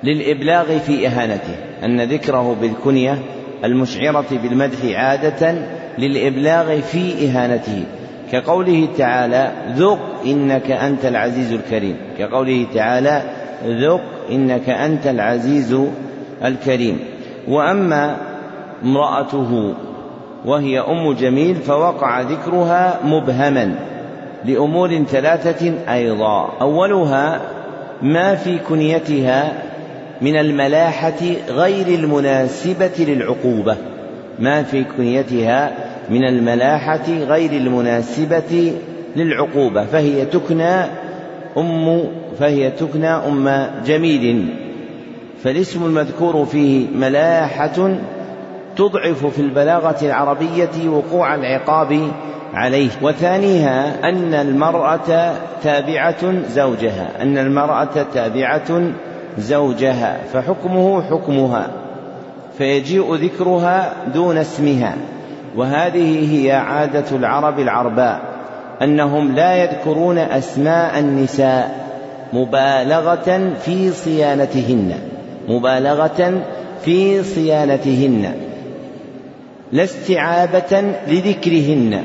للإبلاغ 0.04 0.78
في 0.80 1.08
إهانته 1.08 1.56
أن 1.84 2.02
ذكره 2.02 2.58
بالكنية 2.62 3.18
المشعرة 3.66 4.26
بالمدح 4.32 4.78
عادة 4.96 5.56
للإبلاغ 5.98 6.82
في 6.82 7.28
إهانته. 7.28 7.84
كقوله 8.32 8.88
تعالى 8.98 9.52
ذق 9.76 10.00
إنك 10.26 10.72
أنت 10.72 11.06
العزيز 11.06 11.54
الكريم. 11.54 11.98
كقوله 12.20 12.68
تعالى 12.74 13.22
ذق 13.66 14.02
إنك 14.32 14.70
أنت 14.70 15.08
العزيز 15.08 15.78
الكريم. 16.46 17.00
وأما 17.48 18.18
امرأته 18.84 19.74
وهي 20.46 20.80
أم 20.80 21.14
جميل 21.14 21.56
فوقع 21.56 22.22
ذكرها 22.22 23.00
مبهما 23.04 23.76
لأمور 24.46 25.04
ثلاثة 25.04 25.74
أيضا. 25.94 26.50
أولها 26.62 27.42
ما 28.02 28.36
في 28.36 28.58
كنيتها 28.58 29.54
من 30.22 30.38
الملاحة 30.38 31.22
غير 31.50 31.88
المناسبة 31.88 32.92
للعقوبة. 33.00 33.78
ما 34.40 34.64
في 34.64 34.84
كنيتها 34.98 35.72
من 36.10 36.24
الملاحة 36.28 37.10
غير 37.10 37.52
المناسبة 37.52 38.74
للعقوبة. 39.16 39.86
فهي 39.86 40.26
تكنى 40.26 40.86
أم 41.58 42.04
فهي 42.40 42.72
تكنى 42.72 43.10
أم 43.10 43.68
جميل. 43.86 44.46
فالاسم 45.44 45.86
المذكور 45.86 46.46
فيه 46.46 46.88
ملاحة 46.96 47.98
تضعف 48.76 49.26
في 49.26 49.40
البلاغة 49.40 50.06
العربية 50.06 50.90
وقوع 50.90 51.36
العقاب 51.36 52.12
عليه. 52.54 52.90
وثانيها 53.02 54.10
أن 54.10 54.34
المرأة 54.34 55.34
تابعة 55.64 56.44
زوجها. 56.48 57.22
أن 57.22 57.38
المرأة 57.38 58.06
تابعة 58.14 58.92
زوجها 59.38 60.18
فحكمه 60.34 61.02
حكمها 61.02 61.68
فيجيء 62.58 63.16
ذكرها 63.16 63.94
دون 64.14 64.38
اسمها. 64.38 64.96
وهذه 65.56 66.34
هي 66.36 66.52
عادة 66.52 67.18
العرب 67.18 67.60
العرباء 67.60 68.22
أنهم 68.82 69.36
لا 69.36 69.56
يذكرون 69.56 70.18
أسماء 70.18 71.00
النساء 71.00 71.86
مبالغة 72.34 73.54
في 73.62 73.92
صيانتهن 73.92 74.94
مبالغة 75.50 76.42
في 76.82 77.24
صيانتهن 77.24 78.34
لا 79.72 79.84
استعابة 79.84 80.84
لذكرهن. 81.08 82.04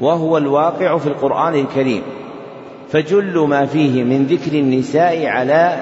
وهو 0.00 0.38
الواقع 0.38 0.98
في 0.98 1.06
القرآن 1.06 1.54
الكريم. 1.54 2.02
فجل 2.90 3.38
ما 3.38 3.66
فيه 3.66 4.04
من 4.04 4.26
ذكر 4.26 4.58
النساء 4.58 5.26
على 5.26 5.74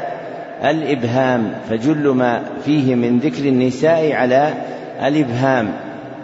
الإبهام 0.65 1.53
فجل 1.71 2.09
ما 2.09 2.43
فيه 2.65 2.95
من 2.95 3.19
ذكر 3.19 3.45
النساء 3.45 4.13
على 4.13 4.55
الإبهام 5.07 5.73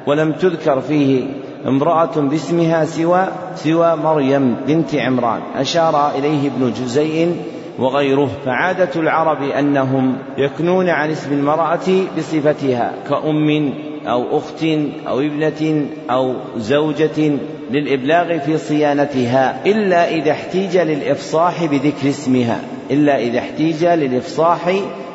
ولم 0.07 0.33
تذكر 0.33 0.81
فيه 0.81 1.25
امرأة 1.67 2.21
باسمها 2.21 2.85
سوى 2.85 3.29
سوى 3.55 3.97
مريم 3.97 4.57
بنت 4.67 4.95
عمران. 4.95 5.41
أشار 5.57 6.11
إليه 6.19 6.49
ابن 6.49 6.73
جزيء 6.73 7.37
وغيره. 7.79 8.31
فعادة 8.45 9.01
العرب 9.01 9.43
أنهم 9.43 10.19
يكنون 10.39 10.89
عن 10.89 11.11
اسم 11.11 11.33
المرأة 11.33 11.89
بصفتها 12.19 12.93
كأم 13.09 13.73
أو 14.07 14.39
أخت 14.39 14.65
أو 15.09 15.21
ابنة 15.21 15.87
أو 16.11 16.35
زوجة 16.57 17.33
للإبلاغ 17.71 18.39
في 18.39 18.59
صيانتها 18.59 19.61
إلا 19.67 20.11
إذا 20.11 20.31
احتيج 20.31 20.79
للإفصاح 20.79 21.65
بذكر 21.65 22.09
اسمها. 22.09 22.61
إلا 22.91 23.19
إذا 23.19 23.39
احتيج 23.39 23.85
للإفصاح 23.85 24.71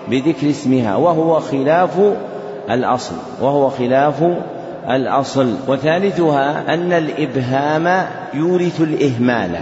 بذكر 0.08 0.50
اسمها 0.50 0.96
وهو 0.96 1.40
خلاف 1.40 2.00
الأصل 2.70 3.16
وهو 3.42 3.70
خلاف 3.70 4.24
الأصل. 4.90 5.56
وثالثها 5.68 6.74
أن 6.74 6.94
الإبهام 6.94 8.06
يورث 8.34 8.82
الإهمال 8.82 9.60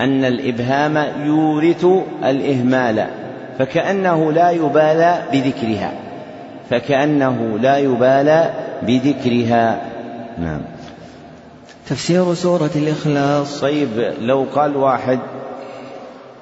أن 0.00 0.24
الإبهام 0.24 1.06
يورث 1.24 1.86
الإهمال 2.24 3.06
فكأنه 3.58 4.32
لا 4.32 4.50
يبالى 4.50 5.22
بذكرها 5.32 5.92
فكأنه 6.70 7.58
لا 7.58 7.78
يبالى 7.78 8.50
بذكرها. 8.82 9.82
نعم. 10.38 10.60
تفسير 11.88 12.34
سورة 12.34 12.70
الإخلاص. 12.76 13.60
طيب 13.60 14.12
لو 14.20 14.46
قال 14.54 14.76
واحد 14.76 15.18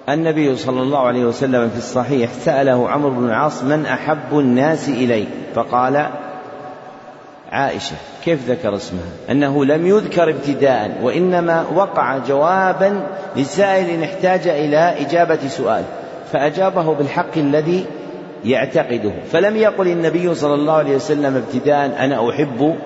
النبي 0.08 0.56
صلى 0.56 0.82
الله 0.82 0.98
عليه 0.98 1.24
وسلم 1.24 1.68
في 1.68 1.78
الصحيح 1.78 2.30
سأله 2.32 2.90
عمرو 2.90 3.10
بن 3.10 3.24
العاص 3.24 3.62
من 3.62 3.86
أحب 3.86 4.38
الناس 4.38 4.88
إليك 4.88 5.28
فقال 5.54 6.06
عائشة. 7.52 7.96
كيف 8.24 8.50
ذكر 8.50 8.76
اسمها؟ 8.76 9.02
أنه 9.30 9.64
لم 9.64 9.86
يذكر 9.86 10.30
ابتداء 10.30 10.98
وإنما 11.02 11.66
وقع 11.74 12.18
جوابا 12.18 13.00
لسائل 13.36 14.02
احتاج 14.02 14.48
إلى 14.48 14.94
إجابة 15.00 15.48
سؤال 15.48 15.84
فأجابه 16.32 16.94
بالحق 16.94 17.36
الذي 17.38 17.86
يعتقده. 18.44 19.12
فلم 19.32 19.56
يقل 19.56 19.88
النبي 19.88 20.34
صلى 20.34 20.54
الله 20.54 20.72
عليه 20.72 20.96
وسلم 20.96 21.36
ابتداء 21.36 22.04
أنا 22.04 22.30
أحب 22.30 22.76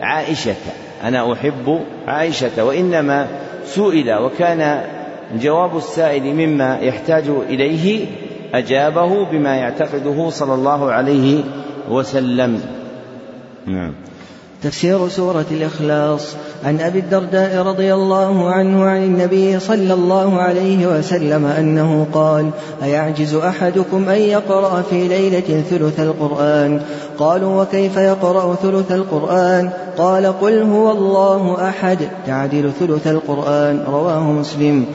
عائشة 0.00 0.54
أنا 1.04 1.32
أحب 1.32 1.80
عائشة 2.06 2.64
وإنما 2.64 3.26
سئل 3.66 4.14
وكان 4.14 4.84
جواب 5.40 5.76
السائل 5.76 6.34
مما 6.34 6.78
يحتاج 6.78 7.24
إليه 7.48 8.06
أجابه 8.54 9.30
بما 9.30 9.56
يعتقده 9.56 10.30
صلى 10.30 10.54
الله 10.54 10.92
عليه 10.92 11.44
وسلم. 11.90 12.60
نعم. 13.66 13.92
تفسير 14.62 15.08
سورة 15.08 15.44
الإخلاص. 15.50 16.36
عن 16.64 16.80
أبي 16.80 16.98
الدرداء 16.98 17.66
رضي 17.66 17.94
الله 17.94 18.50
عنه 18.50 18.84
عن 18.84 19.04
النبي 19.04 19.60
صلى 19.60 19.94
الله 19.94 20.40
عليه 20.40 20.86
وسلم 20.86 21.46
أنه 21.46 22.06
قال 22.12 22.50
أيعجز 22.82 23.34
أحدكم 23.34 24.08
أن 24.08 24.18
يقرأ 24.18 24.82
في 24.90 25.08
ليلة 25.08 25.62
ثلث 25.70 26.00
القرآن؟ 26.00 26.80
قالوا 27.18 27.62
وكيف 27.62 27.96
يقرأ 27.96 28.54
ثلث 28.54 28.92
القرآن؟ 28.92 29.70
قال 29.98 30.40
قل 30.40 30.62
هو 30.62 30.90
الله 30.90 31.68
أحد 31.68 31.98
تعدل 32.26 32.70
ثلث 32.80 33.06
القرآن. 33.06 33.84
رواه 33.88 34.32
مسلم. 34.32 34.86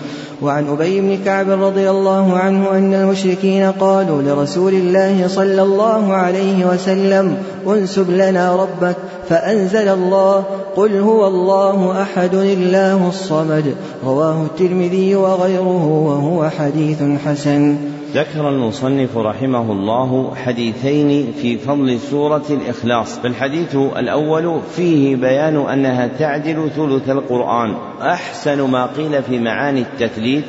وعن 0.42 0.68
أبي 0.68 1.02
بن 1.02 1.18
كعب 1.26 1.50
رضي 1.50 1.90
الله 1.90 2.38
عنه 2.38 2.72
أن 2.72 2.94
المشركين 2.94 3.72
قالوا 3.72 4.22
لرسول 4.22 4.74
الله 4.74 5.28
صلى 5.28 5.62
الله 5.62 6.14
عليه 6.14 6.66
وسلم 6.66 7.38
انسب 7.68 8.12
لنا 8.12 8.56
ربك 8.56 8.96
فأنزل 9.30 9.88
الله 9.88 10.44
قل 10.76 10.98
هو 10.98 11.28
الله 11.28 12.02
أحد 12.02 12.34
الله 12.34 13.08
الصمد. 13.08 13.76
رواه 14.06 14.46
الترمذي 14.46 15.16
وغيره 15.16 15.88
وهو 15.88 16.50
حديث 16.50 17.04
حسن. 17.26 17.76
ذكر 18.14 18.50
المصنف 18.50 19.18
رحمه 19.18 19.72
الله 19.72 20.36
حديثين 20.46 21.34
في 21.42 21.58
فضل 21.58 22.00
سورة 22.00 22.46
الإخلاص. 22.50 23.20
فالحديث 23.20 23.76
الأول 23.76 24.62
فيه 24.76 25.16
بيان 25.16 25.70
أنها 25.70 26.08
تعدل 26.08 26.70
ثلث 26.76 27.10
القرآن. 27.10 27.76
أحسن 28.02 28.62
ما 28.62 28.86
قيل 28.86 29.24
في 29.24 29.40
معاني 29.40 29.82
التثليث 29.82 30.46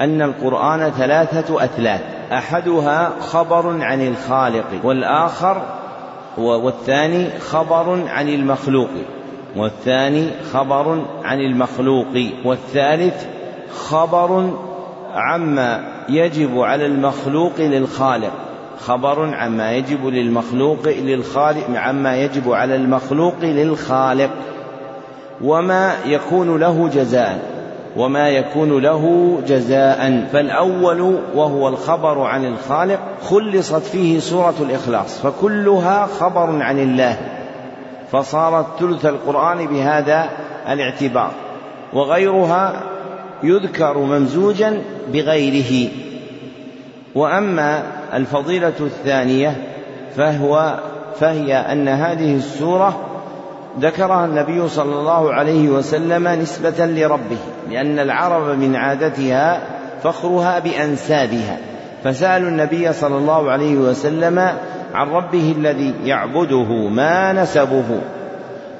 أن 0.00 0.22
القرآن 0.22 0.90
ثلاثة 0.90 1.64
أثلاث. 1.64 2.00
أحدها 2.32 3.12
خبر 3.20 3.82
عن 3.82 4.06
الخالق 4.06 4.66
والآخر 4.84 5.62
والثاني 6.38 7.38
خبر 7.38 8.08
عن 8.08 8.28
المخلوق 8.28 8.90
والثاني 9.56 10.30
خبر 10.52 11.02
عن 11.24 11.40
المخلوق 11.40 12.14
والثالث 12.44 13.26
خبر 13.74 14.50
عما 15.16 15.84
يجب 16.08 16.60
على 16.60 16.86
المخلوق 16.86 17.52
للخالق. 17.58 18.32
خبر 18.80 19.34
عما 19.34 19.72
يجب 19.72 20.06
للمخلوق 20.06 20.88
للخالق 20.88 21.66
عما 21.74 22.16
يجب 22.16 22.52
على 22.52 22.76
المخلوق 22.76 23.34
للخالق. 23.42 24.30
وما 25.40 25.94
يكون 26.06 26.60
له 26.60 26.88
جزاء 26.88 27.38
وما 27.96 28.28
يكون 28.28 28.82
له 28.82 29.36
جزاء. 29.46 30.26
فالأول 30.32 31.18
وهو 31.34 31.68
الخبر 31.68 32.20
عن 32.20 32.44
الخالق 32.44 33.00
خلصت 33.22 33.82
فيه 33.82 34.20
سورة 34.20 34.54
الإخلاص 34.60 35.20
فكلها 35.20 36.06
خبر 36.06 36.62
عن 36.62 36.78
الله. 36.78 37.16
فصارت 38.12 38.66
ثلث 38.80 39.06
القرآن 39.06 39.66
بهذا 39.66 40.30
الاعتبار. 40.68 41.30
وغيرها 41.92 42.82
يذكر 43.42 43.98
ممزوجا 43.98 44.82
بغيره. 45.12 45.88
وأما 47.14 47.82
الفضيلة 48.14 48.72
الثانية 48.80 49.56
فهو 50.16 50.78
فهي 51.20 51.54
أن 51.54 51.88
هذه 51.88 52.36
السورة 52.36 53.00
ذكرها 53.80 54.24
النبي 54.24 54.68
صلى 54.68 54.94
الله 54.98 55.34
عليه 55.34 55.68
وسلم 55.68 56.28
نسبة 56.28 56.86
لربه 56.86 57.36
لأن 57.70 57.98
العرب 57.98 58.58
من 58.58 58.76
عادتها 58.76 59.60
فخرها 60.02 60.58
بأنسابها. 60.58 61.58
فسالوا 62.04 62.48
النبي 62.48 62.92
صلى 62.92 63.16
الله 63.16 63.50
عليه 63.50 63.74
وسلم 63.76 64.38
عن 64.94 65.08
ربه 65.08 65.54
الذي 65.58 65.94
يعبده 66.04 66.88
ما 66.88 67.32
نسبه. 67.32 68.00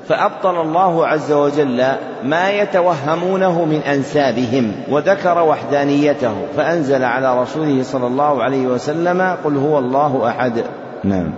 فأبطل 0.09 0.61
الله 0.61 1.07
عز 1.07 1.33
وجل 1.33 1.85
ما 2.25 2.51
يتوهمونه 2.51 3.65
من 3.65 3.81
أنسابهم 3.81 4.73
وذكر 4.91 5.43
وحدانيته 5.43 6.35
فأنزل 6.57 7.05
على 7.05 7.43
رسوله 7.43 7.83
صلى 7.83 8.07
الله 8.07 8.43
عليه 8.43 8.67
وسلم 8.67 9.37
قل 9.45 9.57
هو 9.57 9.79
الله 9.79 10.29
أحد. 10.29 10.65
نعم. 11.05 11.35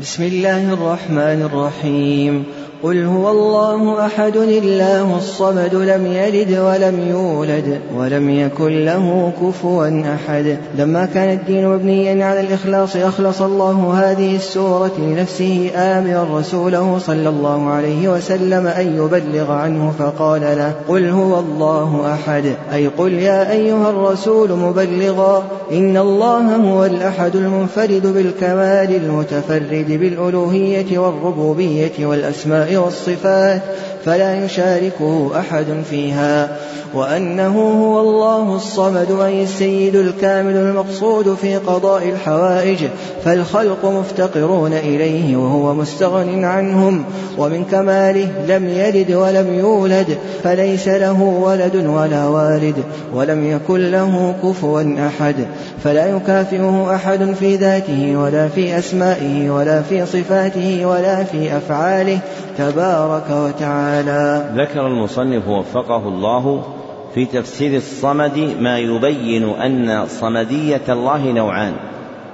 بسم 0.00 0.22
الله 0.22 0.72
الرحمن 0.72 1.48
الرحيم. 1.52 2.44
قل 2.82 3.04
هو 3.04 3.30
الله 3.30 4.06
أحد 4.06 4.36
الله 4.36 5.16
الصمد 5.16 5.74
لم 5.74 6.06
يلد 6.06 6.58
ولم 6.58 7.08
يولد 7.10 7.80
ولم 7.96 8.30
يكن 8.30 8.84
له 8.84 9.32
كفوا 9.42 10.02
أحد. 10.14 10.58
لما 10.78 11.06
كان 11.06 11.38
الدين 11.38 11.68
مبنيا 11.68 12.24
على 12.24 12.40
الإخلاص 12.40 12.96
أخلص 12.96 13.42
الله 13.42 13.94
هذه 13.94 14.36
السورة 14.36 14.92
لنفسه 14.98 15.70
آمرا 15.76 16.38
رسوله 16.38 16.98
صلى 16.98 17.28
الله 17.28 17.70
عليه 17.70 18.08
وسلم 18.08 18.66
أن 18.66 18.96
يبلغ 18.96 19.52
عنه 19.52 19.92
فقال 19.98 20.40
له 20.40 20.72
قل 20.88 21.08
هو 21.08 21.38
الله 21.38 22.14
أحد. 22.14 22.44
أي 22.72 22.86
قل 22.86 23.12
يا 23.12 23.52
أيها 23.52 23.90
الرسول 23.90 24.52
مبلغا 24.52 25.44
إن 25.72 25.96
الله 25.96 26.56
هو 26.56 26.84
الأحد 26.84 27.36
المنفرد 27.36 28.06
بالكمال 28.06 28.96
المتفرد 28.96 29.86
بالألوهية 30.00 30.98
والربوبية 30.98 32.06
والأسماء. 32.06 32.65
والصفات 32.74 33.62
فلا 34.04 34.44
يشاركه 34.44 35.32
أحد 35.38 35.66
فيها. 35.90 36.56
وأنه 36.96 37.58
هو 37.84 38.00
الله 38.00 38.56
الصمد 38.56 39.20
أي 39.24 39.42
السيد 39.42 39.96
الكامل 39.96 40.56
المقصود 40.56 41.34
في 41.34 41.56
قضاء 41.56 42.08
الحوائج 42.08 42.78
فالخلق 43.24 43.84
مفتقرون 43.84 44.72
إليه 44.72 45.36
وهو 45.36 45.74
مستغن 45.74 46.44
عنهم 46.44 47.04
ومن 47.38 47.64
كماله 47.64 48.28
لم 48.48 48.68
يلد 48.68 49.12
ولم 49.12 49.58
يولد 49.58 50.18
فليس 50.42 50.88
له 50.88 51.22
ولد 51.22 51.76
ولا 51.86 52.26
والد 52.26 52.74
ولم 53.14 53.50
يكن 53.50 53.90
له 53.90 54.34
كفوا 54.42 54.82
أحد 55.06 55.34
فلا 55.84 56.06
يكافئه 56.06 56.94
أحد 56.94 57.34
في 57.40 57.56
ذاته 57.56 58.16
ولا 58.16 58.48
في 58.48 58.78
أسمائه 58.78 59.50
ولا 59.50 59.82
في 59.82 60.06
صفاته 60.06 60.86
ولا 60.86 61.24
في 61.24 61.56
أفعاله 61.56 62.18
تبارك 62.58 63.30
وتعالى. 63.30 64.44
ذكر 64.56 64.86
المصنف 64.86 65.48
وفقه 65.48 66.08
الله 66.08 66.62
في 67.16 67.24
تفسير 67.24 67.76
الصمد 67.76 68.56
ما 68.60 68.78
يبين 68.78 69.44
أن 69.44 70.06
صمدية 70.06 70.80
الله 70.88 71.32
نوعان. 71.32 71.72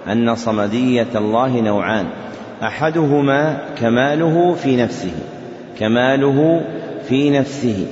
أن 0.09 0.35
صمدية 0.35 1.07
الله 1.15 1.61
نوعان. 1.61 2.07
أحدهما 2.63 3.69
كماله 3.81 4.55
في 4.55 4.77
نفسه 4.77 5.13
كماله 5.79 6.65
في 7.09 7.31
نفسه 7.31 7.87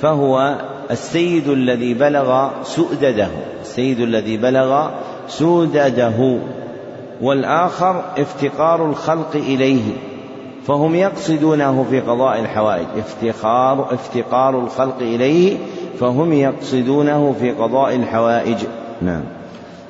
فهو 0.00 0.58
السيد 0.90 1.48
الذي 1.48 1.94
بلغ 1.94 2.50
سؤدده 2.62 3.28
السيد 3.60 4.00
الذي 4.00 4.36
بلغ 4.36 4.90
سؤدده. 5.28 6.38
والآخر 7.20 8.04
افتقار 8.18 8.86
الخلق 8.86 9.30
إليه 9.34 9.92
فهم 10.66 10.94
يقصدونه 10.94 11.86
في 11.90 12.00
قضاء 12.00 12.40
الحوائج. 12.40 12.86
افتقار 12.98 13.94
افتقار 13.94 14.58
الخلق 14.58 14.98
إليه 15.00 15.56
فهم 16.00 16.32
يقصدونه 16.32 17.34
في 17.40 17.50
قضاء 17.50 17.96
الحوائج. 17.96 18.56
نعم. 19.02 19.22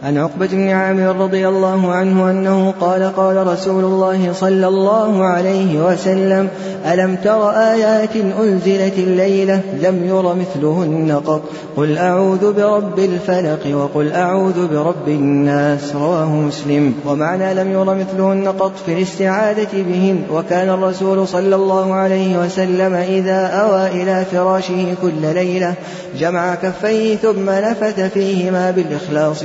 عن 0.03 0.19
عقبة 0.19 0.47
بن 0.47 0.69
عامر 0.69 1.17
رضي 1.17 1.49
الله 1.49 1.93
عنه 1.93 2.31
أنه 2.31 2.75
قال 2.81 3.13
قال 3.17 3.47
رسول 3.47 3.85
الله 3.85 4.33
صلى 4.33 4.69
الله 4.69 5.25
عليه 5.25 5.87
وسلم 5.87 6.49
ألم 6.93 7.17
تر 7.25 7.51
آيات 7.51 8.17
أنزلت 8.17 8.99
الليلة 8.99 9.61
لم 9.83 10.05
ير 10.05 10.35
مثلهن 10.35 11.21
قط؟ 11.27 11.43
قل 11.77 11.99
أعوذ 11.99 12.53
برب 12.53 12.99
الفلق 12.99 13.77
وقل 13.77 14.13
أعوذ 14.13 14.69
برب 14.69 15.09
الناس 15.09 15.95
رواه 15.95 16.31
مسلم. 16.31 16.95
ومعنى 17.07 17.55
لم 17.55 17.73
ير 17.73 17.95
مثلهن 17.95 18.49
قط 18.49 18.73
في 18.87 18.93
الاستعاذة 18.93 19.69
بهن 19.73 20.23
وكان 20.33 20.69
الرسول 20.69 21.29
صلى 21.29 21.55
الله 21.55 21.95
عليه 21.95 22.39
وسلم 22.39 22.95
إذا 22.95 23.47
أوى 23.47 24.03
إلى 24.03 24.25
فراشه 24.33 24.95
كل 25.03 25.35
ليلة 25.35 25.75
جمع 26.19 26.55
كفيه 26.55 27.17
ثم 27.17 27.51
نفث 27.51 28.01
فيهما 28.01 28.71
بالإخلاص 28.71 29.45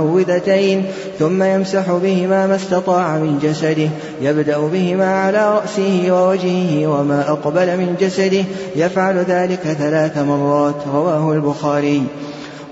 والمعوذتين 0.00 0.84
ثم 1.18 1.42
يمسح 1.42 1.92
بهما 1.92 2.46
ما 2.46 2.56
استطاع 2.56 3.16
من 3.16 3.38
جسده 3.42 3.88
يبدأ 4.22 4.58
بهما 4.58 5.20
على 5.20 5.54
رأسه 5.54 6.06
ووجهه 6.10 6.86
وما 6.86 7.30
أقبل 7.30 7.76
من 7.76 7.96
جسده 8.00 8.44
يفعل 8.76 9.18
ذلك 9.18 9.60
ثلاث 9.60 10.18
مرات 10.18 10.74
رواه 10.94 11.32
البخاري. 11.32 12.02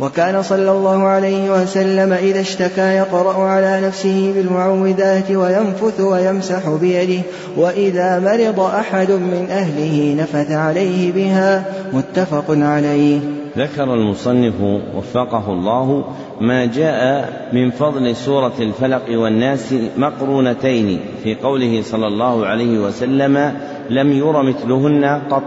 وكان 0.01 0.43
صلى 0.43 0.71
الله 0.71 1.03
عليه 1.03 1.51
وسلم 1.51 2.13
إذا 2.13 2.41
اشتكى 2.41 2.81
يقرأ 2.81 3.43
على 3.43 3.81
نفسه 3.87 4.33
بالمعوذات 4.37 5.31
وينفث 5.31 6.01
ويمسح 6.01 6.69
بيده 6.69 7.23
وإذا 7.57 8.19
مرض 8.19 8.61
أحد 8.61 9.11
من 9.11 9.47
أهله 9.51 10.15
نفث 10.23 10.53
عليه 10.53 11.13
بها 11.13 11.65
متفق 11.93 12.45
عليه. 12.49 13.21
ذكر 13.59 13.95
المصنف 13.95 14.55
وفقه 14.97 15.53
الله 15.53 16.05
ما 16.41 16.67
جاء 16.67 17.33
من 17.53 17.71
فضل 17.71 18.17
سورة 18.17 18.55
الفلق 18.61 19.19
والناس 19.19 19.75
مقرونتين 19.97 21.01
في 21.23 21.35
قوله 21.35 21.83
صلى 21.83 22.07
الله 22.07 22.47
عليه 22.47 22.79
وسلم 22.79 23.53
لم 23.91 24.13
ير 24.13 24.43
مثلهن 24.43 25.05
قط 25.31 25.43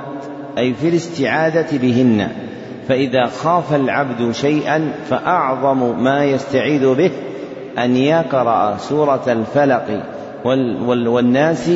أي 0.58 0.74
في 0.74 0.90
الاستعاذة 0.90 1.78
بهن. 1.78 2.47
فإذا 2.88 3.26
خاف 3.26 3.74
العبد 3.74 4.32
شيئا 4.32 4.92
فأعظم 5.10 6.04
ما 6.04 6.26
يستعيذ 6.26 6.94
به 6.94 7.12
أن 7.78 7.96
يقرأ 7.96 8.78
سورة 8.78 9.24
الفلق 9.28 10.04
والناس 11.08 11.72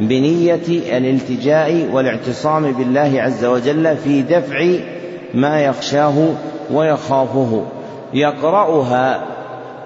بنية 0.00 0.68
الالتجاء 0.68 1.88
والاعتصام 1.92 2.72
بالله 2.72 3.12
عز 3.16 3.44
وجل 3.44 3.96
في 3.96 4.22
دفع 4.22 4.64
ما 5.34 5.60
يخشاه 5.60 6.14
ويخافه. 6.72 7.64
يقرأها 8.14 9.20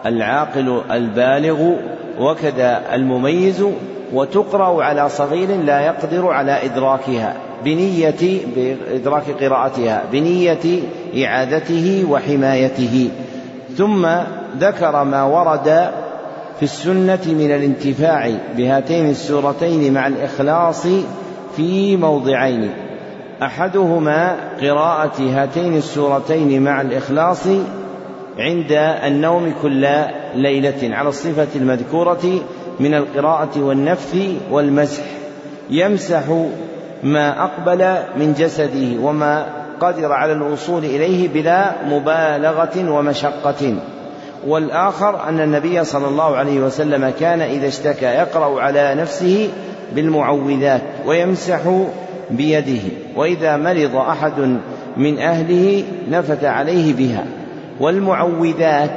العاقل 0.07 0.81
البالغ 0.91 1.71
وكذا 2.21 2.83
المميز 2.95 3.65
وتقرأ 4.13 4.85
على 4.85 5.09
صغير 5.09 5.49
لا 5.65 5.81
يقدر 5.81 6.27
على 6.27 6.65
إدراكها. 6.65 7.48
بنية 7.65 8.41
بإدراك 8.57 9.31
قراءتها 9.41 10.05
بنية 10.13 10.81
إعادته 11.25 12.05
وحمايته. 12.11 13.11
ثم 13.77 14.09
ذكر 14.59 15.05
ما 15.05 15.25
ورد 15.25 15.91
في 16.59 16.63
السنة 16.63 17.21
من 17.27 17.51
الانتفاع 17.51 18.31
بهاتين 18.57 19.11
السورتين 19.11 19.95
مع 19.95 20.07
الإخلاص 20.07 20.87
في 21.57 21.97
موضعين. 21.97 22.71
أحدهما 23.43 24.37
قراءة 24.61 25.23
هاتين 25.23 25.77
السورتين 25.77 26.63
مع 26.63 26.81
الإخلاص 26.81 27.47
عند 28.39 28.73
النوم 29.07 29.55
كل 29.63 29.89
ليلة 30.35 30.97
على 30.97 31.09
الصفة 31.09 31.49
المذكورة 31.57 32.41
من 32.81 32.95
القراءة 32.95 33.61
والنفث 33.61 34.17
والمسح. 34.51 35.05
يمسح 35.71 36.23
ما 37.03 37.45
أقبل 37.45 37.97
من 38.17 38.35
جسده 38.39 39.01
وما 39.03 39.47
قدر 39.81 40.13
على 40.13 40.33
الوصول 40.33 40.85
إليه 40.85 41.29
بلا 41.29 41.71
مبالغة 41.87 42.91
ومشقة. 42.91 43.75
والآخر 44.47 45.29
أن 45.29 45.41
النبي 45.41 45.85
صلى 45.85 46.09
الله 46.09 46.37
عليه 46.37 46.61
وسلم 46.61 47.13
كان 47.21 47.41
إذا 47.41 47.69
اشتكى 47.69 48.07
يقرأ 48.07 48.61
على 48.61 48.95
نفسه 48.95 49.49
بالمعوذات 49.95 50.83
ويمسح 51.07 51.61
بيده 52.31 52.83
وإذا 53.17 53.57
مرض 53.57 53.97
أحد 53.97 54.59
من 54.97 55.19
أهله 55.19 55.85
نفث 56.11 56.45
عليه 56.45 56.95
بها. 56.95 57.25
والمعوذات 57.81 58.97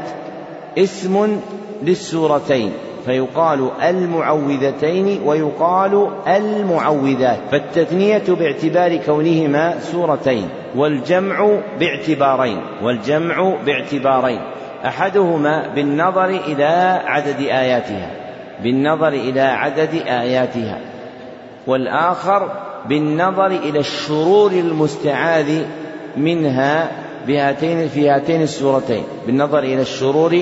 اسم 0.77 1.39
للسورتين. 1.83 2.71
فيقال 3.05 3.69
المعوذتين 3.83 5.21
ويقال 5.25 6.07
المعوذات 6.27 7.39
فالتثنية 7.51 8.23
باعتبار 8.27 8.97
كونهما 8.97 9.79
سورتين 9.79 10.49
والجمع 10.75 11.59
باعتبارين 11.79 12.61
والجمع 12.83 13.53
باعتبارين 13.65 14.39
أحدهما 14.85 15.67
بالنظر 15.75 16.29
إلى 16.29 17.01
عدد 17.05 17.39
آياتها 17.39 18.09
بالنظر 18.63 19.07
إلى 19.07 19.41
عدد 19.41 19.93
آياتها 20.07 20.79
والآخر 21.67 22.51
بالنظر 22.85 23.47
إلى 23.47 23.79
الشرور 23.79 24.51
المستعاذ 24.51 25.63
منها 26.17 26.91
بهاتين 27.27 27.87
في 27.87 28.09
هاتين 28.09 28.41
السورتين 28.41 29.03
بالنظر 29.25 29.59
إلى 29.59 29.81
الشرور 29.81 30.41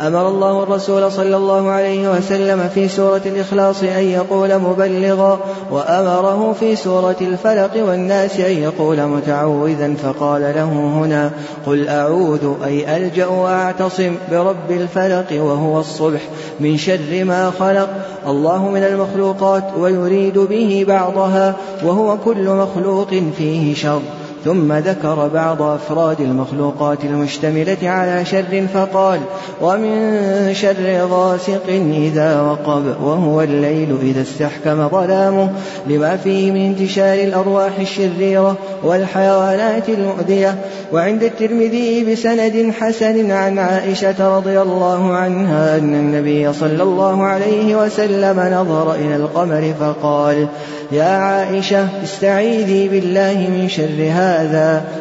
أمر 0.00 0.28
الله 0.28 0.62
الرسول 0.62 1.12
صلى 1.12 1.36
الله 1.36 1.70
عليه 1.70 2.10
وسلم 2.10 2.70
في 2.74 2.88
سورة 2.88 3.20
الإخلاص 3.26 3.82
أن 3.82 4.04
يقول 4.04 4.58
مبلغا 4.58 5.38
وأمره 5.70 6.56
في 6.60 6.76
سورة 6.76 7.16
الفلق 7.20 7.70
والناس 7.88 8.40
أن 8.40 8.52
يقول 8.62 9.06
متعوذا 9.06 9.94
فقال 10.02 10.42
له 10.42 10.64
هنا 10.72 11.30
قل 11.66 11.88
أعوذ 11.88 12.52
أي 12.64 12.96
ألجأ 12.96 13.26
وأعتصم 13.26 14.14
برب 14.30 14.70
الفلق 14.70 15.42
وهو 15.42 15.80
الصبح 15.80 16.20
من 16.60 16.76
شر 16.76 17.24
ما 17.24 17.52
خلق. 17.58 17.88
الله 18.26 18.68
من 18.68 18.82
المخلوقات 18.82 19.64
ويريد 19.78 20.38
به 20.38 20.84
بعضها 20.88 21.54
وهو 21.84 22.16
كل 22.24 22.50
مخلوق 22.50 23.10
فيه 23.38 23.74
شر. 23.74 24.00
ثم 24.44 24.72
ذكر 24.72 25.28
بعض 25.34 25.62
أفراد 25.62 26.20
المخلوقات 26.20 27.04
المشتملة 27.04 27.76
على 27.82 28.24
شر 28.24 28.66
فقال 28.74 29.20
ومن 29.60 30.54
شر 30.54 31.06
غاسق 31.10 31.68
إذا 31.92 32.40
وقب 32.40 32.84
وهو 33.02 33.42
الليل 33.42 33.96
إذا 34.02 34.22
استحكم 34.22 34.88
ظلامه 34.88 35.50
لما 35.86 36.16
فيه 36.16 36.52
من 36.52 36.66
انتشار 36.66 37.14
الأرواح 37.14 37.78
الشريرة 37.78 38.56
والحيوانات 38.82 39.88
المؤذية. 39.88 40.54
وعند 40.92 41.22
الترمذي 41.22 42.12
بسند 42.12 42.72
حسن 42.80 43.30
عن 43.30 43.58
عائشة 43.58 44.36
رضي 44.36 44.60
الله 44.60 45.14
عنها 45.14 45.78
أن 45.78 45.94
النبي 45.94 46.52
صلى 46.52 46.82
الله 46.82 47.22
عليه 47.22 47.84
وسلم 47.84 48.40
نظر 48.40 48.94
إلى 48.94 49.16
القمر 49.16 49.74
فقال 49.80 50.46
يا 50.92 51.04
عائشة 51.04 51.88
استعيذي 52.02 52.88
بالله 52.88 53.48
من 53.50 53.68
شر 53.68 54.10
هذا 54.10 54.33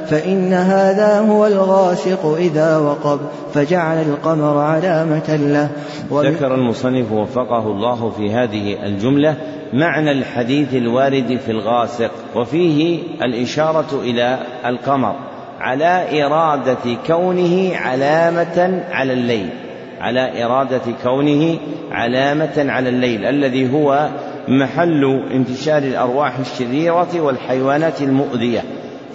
فإن 0.05 0.53
هذا 0.53 1.19
هو 1.19 1.47
الغاسق 1.47 2.35
إذا 2.37 2.77
وقب 2.77 3.19
فجعل 3.53 3.97
القمر 3.97 4.57
علامة 4.57 5.35
له. 5.35 5.69
ذكر 6.11 6.55
المصنف 6.55 7.11
وفقه 7.11 7.67
الله 7.67 8.09
في 8.17 8.31
هذه 8.31 8.85
الجملة 8.85 9.35
معنى 9.73 10.11
الحديث 10.11 10.73
الوارد 10.73 11.39
في 11.45 11.51
الغاسق 11.51 12.11
وفيه 12.35 12.99
الإشارة 13.21 14.01
إلى 14.01 14.39
القمر 14.65 15.15
على 15.59 16.23
إرادة 16.25 16.97
كونه 17.07 17.75
علامة 17.75 18.83
على 18.91 19.13
الليل 19.13 19.49
على 20.01 20.43
إرادة 20.45 20.81
كونه 21.03 21.57
علامة 21.91 22.65
على 22.71 22.89
الليل 22.89 23.25
الذي 23.25 23.73
هو 23.73 24.09
محل 24.47 25.23
انتشار 25.31 25.77
الأرواح 25.77 26.39
الشريرة 26.39 27.21
والحيوانات 27.21 28.01
المؤذية. 28.01 28.63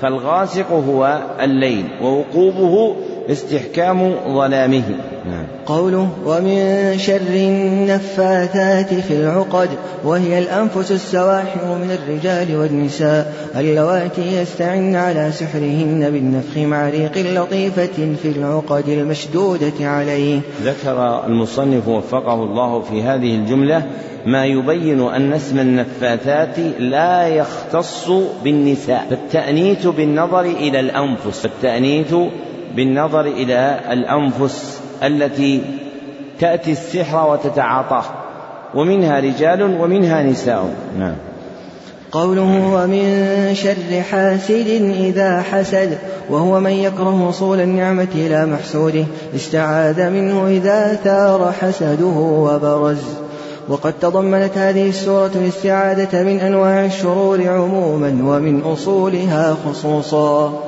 فالغاسق 0.01 0.73
هو 0.73 1.23
الليل 1.41 1.85
ووقوبه 2.03 2.97
استحكام 3.31 4.15
ظلامه 4.29 4.83
نعم. 5.27 5.47
قوله 5.67 6.09
ومن 6.27 6.95
شر 6.99 7.35
النفاثات 7.35 8.95
في 8.95 9.15
العقد 9.15 9.69
وهي 10.05 10.39
الأنفس 10.39 10.93
السواحر 10.93 11.65
من 11.65 11.91
الرجال 11.91 12.57
والنساء 12.57 13.35
اللواتي 13.57 14.41
يستعن 14.41 14.95
على 14.95 15.33
سحرهن 15.33 16.11
بالنفخ 16.11 16.59
مع 16.59 16.89
ريق 16.89 17.19
لطيفة 17.19 18.15
في 18.23 18.29
العقد 18.37 18.89
المشدودة 18.89 19.73
عليه 19.81 20.41
ذكر 20.63 21.27
المصنف 21.27 21.89
وفقه 21.89 22.35
الله 22.35 22.81
في 22.81 23.03
هذه 23.03 23.35
الجملة 23.35 23.83
ما 24.27 24.47
يبين 24.47 25.01
أن 25.01 25.33
اسم 25.33 25.59
النفاثات 25.59 26.59
لا 26.79 27.29
يختص 27.29 28.11
بالنساء 28.45 29.07
فالتأنيث 29.11 29.87
بالنظر 29.87 30.41
إلى 30.41 30.81
الأنفس 30.81 31.41
فالتأنيث 31.41 32.15
بالنظر 32.79 33.21
إلى 33.21 33.81
الأنفس 33.91 34.81
التي 35.03 35.63
تأتي 36.41 36.73
السحر 36.73 37.31
وتتعاطاه. 37.31 38.05
ومنها 38.75 39.21
رجال 39.21 39.63
ومنها 39.81 40.23
نساء. 40.23 40.71
نعم. 40.99 41.15
قوله 42.13 42.75
ومن 42.75 43.05
شر 43.55 44.03
حاسد 44.11 44.95
إذا 45.01 45.43
حسد 45.43 45.99
وهو 46.31 46.61
من 46.61 46.71
يكره 46.71 47.29
وصول 47.29 47.61
النعمة 47.61 48.09
إلى 48.15 48.47
محسوده 48.47 49.05
استعاذ 49.35 50.11
منه 50.11 50.47
إذا 50.49 50.95
ثار 50.95 51.53
حسده 51.61 52.17
وبرز. 52.17 53.05
وقد 53.69 53.93
تضمنت 54.01 54.59
هذه 54.59 54.89
السورة 54.89 55.31
الاستعاذة 55.35 56.23
من 56.23 56.41
أنواع 56.41 56.85
الشرور 56.85 57.49
عموما 57.49 58.09
ومن 58.09 58.61
أصولها 58.61 59.57
خصوصا. 59.67 60.68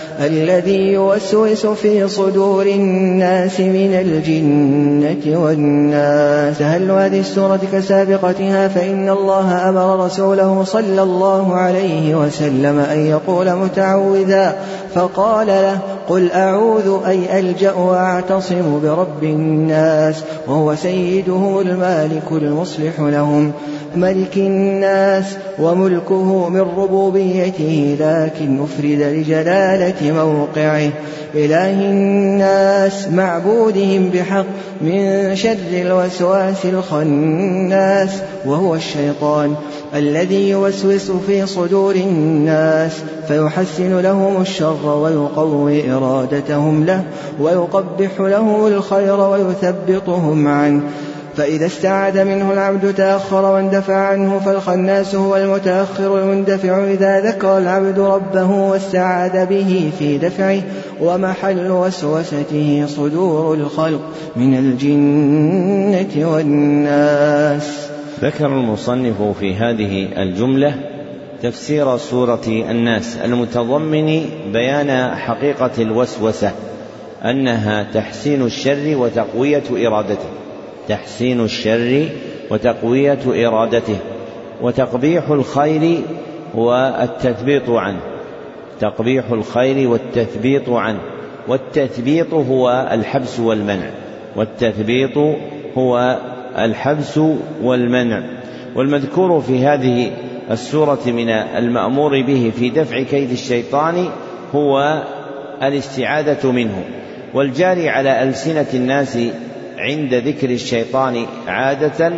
الذي 0.21 0.91
يوسوس 0.91 1.65
في 1.65 2.07
صدور 2.07 2.65
الناس 2.65 3.59
من 3.59 3.93
الجنة 3.93 5.39
والناس. 5.39 6.61
هل 6.61 6.91
هذه 6.91 7.19
السورة 7.19 7.59
كسابقتها؟ 7.73 8.67
فإن 8.67 9.09
الله 9.09 9.69
أمر 9.69 10.05
رسوله 10.05 10.63
صلى 10.63 11.01
الله 11.01 11.55
عليه 11.55 12.15
وسلم 12.15 12.79
أن 12.79 13.05
يقول 13.05 13.55
متعوذا 13.55 14.55
فقال 14.95 15.47
له 15.47 15.79
قل 16.09 16.31
أعوذ 16.31 17.05
أي 17.07 17.39
ألجأ 17.39 17.73
وأعتصم 17.73 18.79
برب 18.83 19.23
الناس 19.23 20.23
وهو 20.47 20.75
سيدهم 20.75 21.59
المالك 21.59 22.31
المصلح 22.31 22.99
لهم 22.99 23.51
ملك 23.95 24.37
الناس 24.37 25.25
وملكه 25.59 26.49
من 26.49 26.61
ربوبيته 26.61 27.97
لكن 27.99 28.63
أفرد 28.63 29.01
لجلالة 29.01 30.11
موقعه. 30.11 30.89
إله 31.35 31.71
الناس 31.71 33.07
معبودهم 33.07 34.09
بحق 34.09 34.45
من 34.81 35.35
شر 35.35 35.71
الوسواس 35.71 36.65
الخناس 36.65 38.09
وهو 38.45 38.75
الشيطان. 38.75 39.55
الذي 39.95 40.49
يوسوس 40.49 41.11
في 41.11 41.45
صدور 41.45 41.95
الناس 41.95 42.91
فيحسن 43.27 43.99
لهم 43.99 44.41
الشر 44.41 44.85
ويقوي 44.85 45.91
إرادتهم 45.91 46.85
له 46.85 47.03
ويقبح 47.39 48.19
لهم 48.19 48.67
الخير 48.67 49.19
ويثبطهم 49.19 50.47
عنه. 50.47 50.81
فإذا 51.37 51.65
استعاد 51.65 52.17
منه 52.17 52.53
العبد 52.53 52.93
تأخر 52.93 53.45
واندفع 53.45 53.95
عنه 53.95 54.39
فالخناس 54.45 55.15
هو 55.15 55.35
المتأخر 55.35 56.19
المندفع 56.19 56.83
إذا 56.83 57.19
ذكر 57.19 57.57
العبد 57.57 57.99
ربه 57.99 58.51
واستعاد 58.51 59.49
به 59.49 59.91
في 59.99 60.17
دفعه. 60.17 60.61
ومحل 61.01 61.71
وسوسته 61.71 62.85
صدور 62.87 63.53
الخلق 63.53 64.01
من 64.35 64.57
الجنة 64.57 66.31
والناس. 66.33 67.90
ذكر 68.21 68.45
المصنف 68.45 69.21
في 69.21 69.55
هذه 69.55 70.07
الجملة 70.21 70.75
تفسير 71.41 71.97
سورة 71.97 72.41
الناس 72.47 73.17
المتضمن 73.17 74.25
بيان 74.53 75.15
حقيقة 75.15 75.71
الوسوسة 75.79 76.51
أنها 77.25 77.83
تحسين 77.83 78.41
الشر 78.41 78.95
وتقوية 78.97 79.63
إرادته 79.87 80.29
تحسين 80.87 81.41
الشر 81.41 82.09
وتقوية 82.51 83.47
إرادته 83.47 83.97
وتقبيح 84.61 85.29
الخير 85.29 86.01
والتثبيط 86.55 87.69
عنه 87.69 87.99
تقبيح 88.79 89.31
الخير 89.31 89.89
والتثبيط 89.89 90.69
عنه 90.69 90.99
والتثبيط 91.47 92.33
هو 92.33 92.89
الحبس 92.91 93.39
والمنع 93.39 93.89
والتثبيط 94.35 95.17
هو 95.77 96.17
الحبس 96.57 97.19
والمنع. 97.63 98.23
والمذكور 98.75 99.41
في 99.41 99.65
هذه 99.65 100.11
السورة 100.51 100.99
من 101.05 101.29
المأمور 101.29 102.21
به 102.21 102.51
في 102.59 102.69
دفع 102.69 103.03
كيد 103.03 103.31
الشيطان 103.31 104.09
هو 104.55 105.03
الاستعاذة 105.63 106.51
منه. 106.51 106.83
والجاري 107.33 107.89
على 107.89 108.23
ألسنة 108.23 108.65
الناس 108.73 109.17
عند 109.77 110.13
ذكر 110.13 110.49
الشيطان 110.49 111.25
عادة 111.47 112.13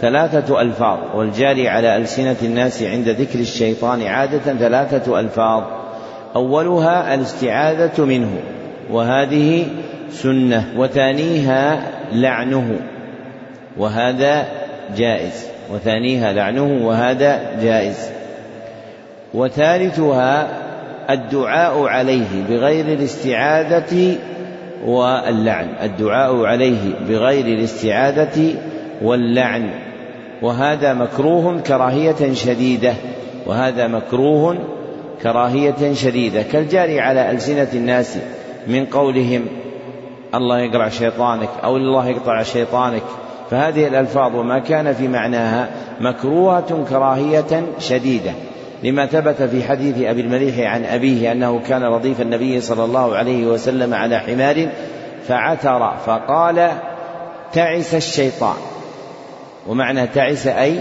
ثلاثة 0.00 0.60
ألفاظ. 0.60 0.98
والجاري 1.14 1.68
على 1.68 1.96
ألسنة 1.96 2.36
الناس 2.42 2.82
عند 2.82 3.08
ذكر 3.08 3.38
الشيطان 3.38 4.02
عادة 4.02 4.54
ثلاثة 4.54 5.20
ألفاظ. 5.20 5.62
أولها 6.36 7.14
الاستعاذة 7.14 8.04
منه 8.04 8.30
وهذه 8.90 9.66
سنة 10.10 10.64
وثانيها 10.76 11.90
لعنه. 12.12 12.93
وهذا 13.78 14.46
جائز 14.96 15.46
وثانيها 15.72 16.32
لعنه 16.32 16.86
وهذا 16.86 17.60
جائز. 17.62 18.10
وثالثها 19.34 20.48
الدعاء 21.10 21.82
عليه 21.86 22.44
بغير 22.48 22.84
الاستعاذة 22.84 24.16
واللعن 24.86 25.68
الدعاء 25.82 26.44
عليه 26.44 26.94
بغير 27.08 27.46
الاستعاذة 27.46 28.54
واللعن. 29.02 29.70
وهذا 30.42 30.94
مكروه 30.94 31.60
كراهية 31.60 32.34
شديدة 32.34 32.94
وهذا 33.46 33.86
مكروه 33.86 34.58
كراهية 35.22 35.94
شديدة. 35.94 36.42
كالجاري 36.42 37.00
على 37.00 37.30
ألسنة 37.30 37.68
الناس 37.74 38.18
من 38.66 38.86
قولهم 38.86 39.46
الله 40.34 40.58
يقرع 40.58 40.88
شيطانك 40.88 41.48
أو 41.64 41.76
الله 41.76 42.08
يقطع 42.08 42.42
شيطانك 42.42 43.02
فهذه 43.54 43.86
الألفاظ 43.86 44.36
وما 44.36 44.58
كان 44.58 44.92
في 44.92 45.08
معناها 45.08 45.68
مكروهة 46.00 46.84
كراهية 46.90 47.62
شديدة 47.78 48.32
لما 48.82 49.06
ثبت 49.06 49.42
في 49.42 49.64
حديث 49.64 49.98
أبي 49.98 50.20
المليح 50.20 50.72
عن 50.72 50.84
أبيه 50.84 51.32
أنه 51.32 51.60
كان 51.68 51.82
رديف 51.82 52.20
النبي 52.20 52.60
صلى 52.60 52.84
الله 52.84 53.16
عليه 53.16 53.46
وسلم 53.46 53.94
على 53.94 54.18
حمار 54.18 54.68
فعثر 55.28 55.96
فقال 56.06 56.70
تعس 57.52 57.94
الشيطان. 57.94 58.56
ومعنى 59.66 60.06
تعس 60.06 60.46
أي 60.46 60.80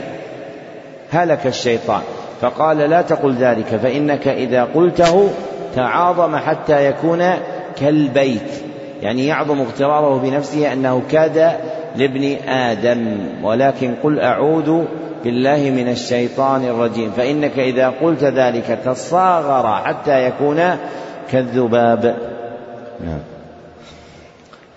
هلك 1.11 1.47
الشيطان 1.47 2.01
فقال 2.41 2.77
لا 2.77 3.01
تقل 3.01 3.35
ذلك 3.35 3.67
فإنك 3.83 4.27
إذا 4.27 4.63
قلته 4.63 5.29
تعاظم 5.75 6.35
حتى 6.35 6.85
يكون 6.85 7.23
كالبيت. 7.79 8.72
يعني 9.03 9.27
يعظم 9.27 9.61
اغتراره 9.61 10.17
بنفسه 10.17 10.73
أنه 10.73 11.01
كاد 11.11 11.51
لابن 11.95 12.35
آدم 12.47 13.17
ولكن 13.43 13.93
قل 14.03 14.19
أعوذ 14.19 14.85
بالله 15.23 15.71
من 15.75 15.89
الشيطان 15.89 16.65
الرجيم 16.65 17.11
فإنك 17.11 17.59
إذا 17.59 17.93
قلت 18.01 18.23
ذلك 18.23 18.79
تصاغر 18.85 19.83
حتى 19.83 20.27
يكون 20.27 20.61
كالذباب. 21.31 22.15
نعم. 23.05 23.32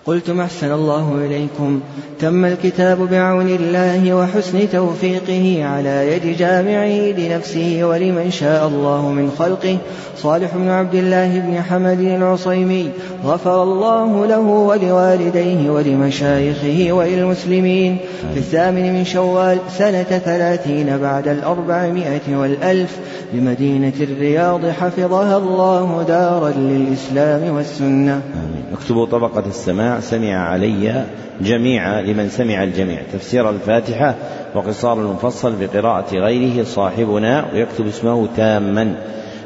قلتم 0.07 0.41
أحسن 0.41 0.71
الله 0.71 1.25
إليكم. 1.25 1.79
تم 2.19 2.45
الكتاب 2.45 2.97
بعون 2.97 3.49
الله 3.49 4.13
وحسن 4.13 4.69
توفيقه 4.69 5.65
على 5.65 6.13
يد 6.13 6.37
جامعه 6.37 7.19
لنفسه 7.19 7.83
ولمن 7.83 8.31
شاء 8.31 8.67
الله 8.67 9.09
من 9.09 9.31
خلقه. 9.39 9.77
صالح 10.17 10.55
بن 10.55 10.69
عبد 10.69 10.95
الله 10.95 11.39
بن 11.39 11.61
حمد 11.61 11.99
العصيمي 11.99 12.89
غفر 13.25 13.63
الله 13.63 14.25
له 14.25 14.39
ولوالديه 14.39 15.69
ولمشايخه 15.69 16.91
وللمسلمين. 16.91 17.97
في 18.33 18.39
الثامن 18.39 18.93
من 18.93 19.05
شوال 19.05 19.57
سنة 19.77 20.03
ثلاثين 20.03 20.97
بعد 20.97 21.27
الأربعمائة 21.27 22.35
والألف 22.35 22.97
بمدينة 23.33 23.93
الرياض 24.01 24.65
حفظها 24.65 25.37
الله 25.37 26.05
دارا 26.07 26.49
للإسلام 26.49 27.55
والسنة. 27.55 28.13
آمين. 28.13 28.63
اكتبوا 28.73 29.05
طبقة 29.05 29.43
السماع. 29.47 29.96
سمع 29.99 30.49
علي 30.49 31.05
جميعا 31.41 32.01
لمن 32.01 32.29
سمع 32.29 32.63
الجميع. 32.63 33.01
تفسير 33.13 33.49
الفاتحة 33.49 34.15
وقصار 34.55 35.01
المفصل 35.01 35.55
بقراءة 35.59 36.15
غيره 36.15 36.63
صاحبنا 36.63 37.45
ويكتب 37.53 37.87
اسمه 37.87 38.27
تاما. 38.37 38.95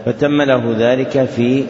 فتم 0.06 0.42
له 0.42 0.76
ذلك 0.78 1.26
في 1.26 1.64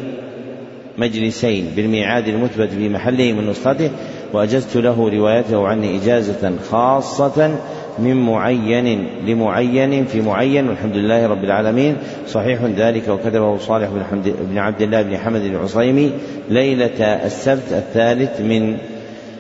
مجلسين 0.98 1.72
بالميعاد 1.76 2.28
المثبت 2.28 2.70
في 2.70 2.90
محله 2.90 3.34
من 3.34 3.50
نسخته 3.50 3.92
وأجزت 4.34 4.78
له 4.78 5.10
روايته 5.10 5.68
عني 5.68 5.98
إجازة 5.98 6.52
خاصة 6.72 7.56
من 8.02 8.26
معين 8.26 9.08
لمعين 9.28 10.06
في 10.06 10.22
معين 10.22 10.68
والحمد 10.68 10.96
لله 10.96 11.28
رب 11.28 11.44
العالمين. 11.44 11.98
صحيح 12.28 12.64
ذلك 12.64 13.08
وكتبه 13.08 13.58
صالح 13.58 13.90
بن, 13.90 14.04
حمد 14.04 14.34
بن 14.52 14.58
عبد 14.58 14.82
الله 14.82 15.02
بن 15.02 15.18
حمد 15.18 15.42
العصيمي 15.42 16.12
ليلة 16.50 17.04
السبت 17.04 17.72
الثالث 17.72 18.42
من 18.42 18.78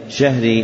شهر 0.09 0.63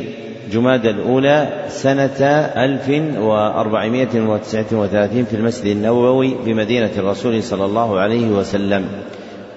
جماد 0.51 0.85
الأولى 0.85 1.65
سنة 1.69 2.49
1439 2.57 5.25
في 5.25 5.35
المسجد 5.35 5.65
النووي 5.65 6.35
بمدينة 6.45 6.91
الرسول 6.97 7.43
صلى 7.43 7.65
الله 7.65 7.99
عليه 7.99 8.27
وسلم. 8.27 8.85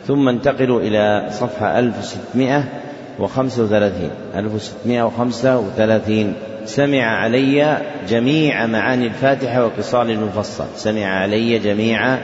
ثم 0.07 0.29
انتقلوا 0.29 0.81
إلى 0.81 1.27
صفحة 1.31 1.79
1635 1.79 4.11
1635 4.35 6.35
سمع 6.65 7.03
علي 7.03 7.79
جميع 8.09 8.67
معاني 8.67 9.07
الفاتحة 9.07 9.65
وقصال 9.65 10.11
المفصل. 10.11 10.67
سمع 10.75 11.05
علي 11.05 11.59
جميع 11.59 12.19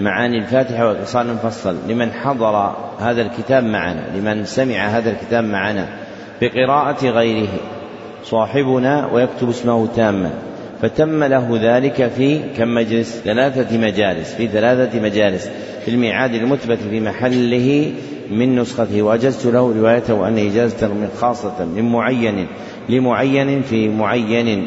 معاني 0.00 0.38
الفاتحة 0.38 0.88
وقصال 0.88 1.30
المفصل. 1.30 1.76
لمن 1.88 2.12
حضر 2.12 2.76
هذا 3.00 3.22
الكتاب 3.22 3.64
معنا 3.64 4.04
لمن 4.16 4.44
سمع 4.44 4.86
هذا 4.86 5.10
الكتاب 5.10 5.44
معنا 5.44 5.88
بقراءة 6.42 7.06
غيره 7.06 7.48
صاحبنا 8.24 9.06
ويكتب 9.12 9.48
اسمه 9.48 9.86
تاما. 9.86 10.30
فتم 10.82 11.24
له 11.24 11.58
ذلك 11.62 12.10
في 12.16 12.40
كم 12.56 12.74
مجلس؟ 12.74 13.20
ثلاثة 13.24 13.78
مجالس 13.78 14.34
في 14.34 14.46
ثلاثة 14.46 15.00
مجالس. 15.00 15.50
في 15.84 15.90
الميعاد 15.90 16.34
المثبت 16.34 16.78
في 16.90 17.00
محله 17.00 17.92
من 18.30 18.56
نسخته. 18.58 19.02
وأجزت 19.02 19.46
له 19.46 19.74
روايته 19.78 20.28
أن 20.28 20.38
إجازة 20.38 21.08
خاصة 21.20 21.64
من 21.64 21.92
معين. 21.92 22.46
لمعين 22.88 23.62
في 23.62 23.88
معين. 23.88 24.66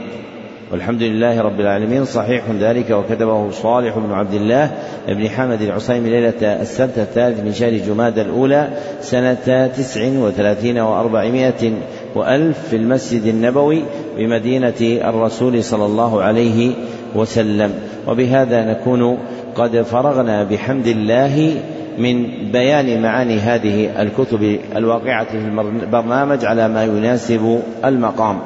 والحمد 0.71 1.03
لله 1.03 1.41
رب 1.41 1.59
العالمين. 1.59 2.05
صحيح 2.05 2.43
ذلك 2.59 2.91
وكتبه 2.91 3.51
صالح 3.51 3.97
بن 3.97 4.11
عبد 4.11 4.33
الله 4.33 4.71
بن 5.07 5.29
حمد 5.29 5.61
العصيمي 5.61 6.09
ليلة 6.09 6.61
السبت 6.61 6.97
الثالث 6.97 7.39
من 7.39 7.53
شهر 7.53 7.73
جماد 7.77 8.19
الأولى 8.19 8.67
سنة 9.01 9.67
تسع 9.77 10.01
وثلاثين 10.19 10.79
وأربعمائة 10.79 11.71
وألف 12.15 12.67
في 12.69 12.75
المسجد 12.75 13.25
النبوي 13.25 13.83
بمدينة 14.17 14.81
الرسول 14.81 15.63
صلى 15.63 15.85
الله 15.85 16.21
عليه 16.21 16.71
وسلم. 17.15 17.73
وبهذا 18.07 18.65
نكون 18.71 19.17
قد 19.55 19.81
فرغنا. 19.81 20.43
بحمد 20.43 20.87
الله 20.87 21.53
من 21.99 22.29
بيان 22.51 23.01
معاني 23.01 23.39
هذه 23.39 24.01
الكتب 24.01 24.59
الواقعة 24.75 25.25
في 25.25 25.37
البرنامج 25.83 26.45
على 26.45 26.67
ما 26.67 26.83
يناسب 26.83 27.61
المقام. 27.85 28.39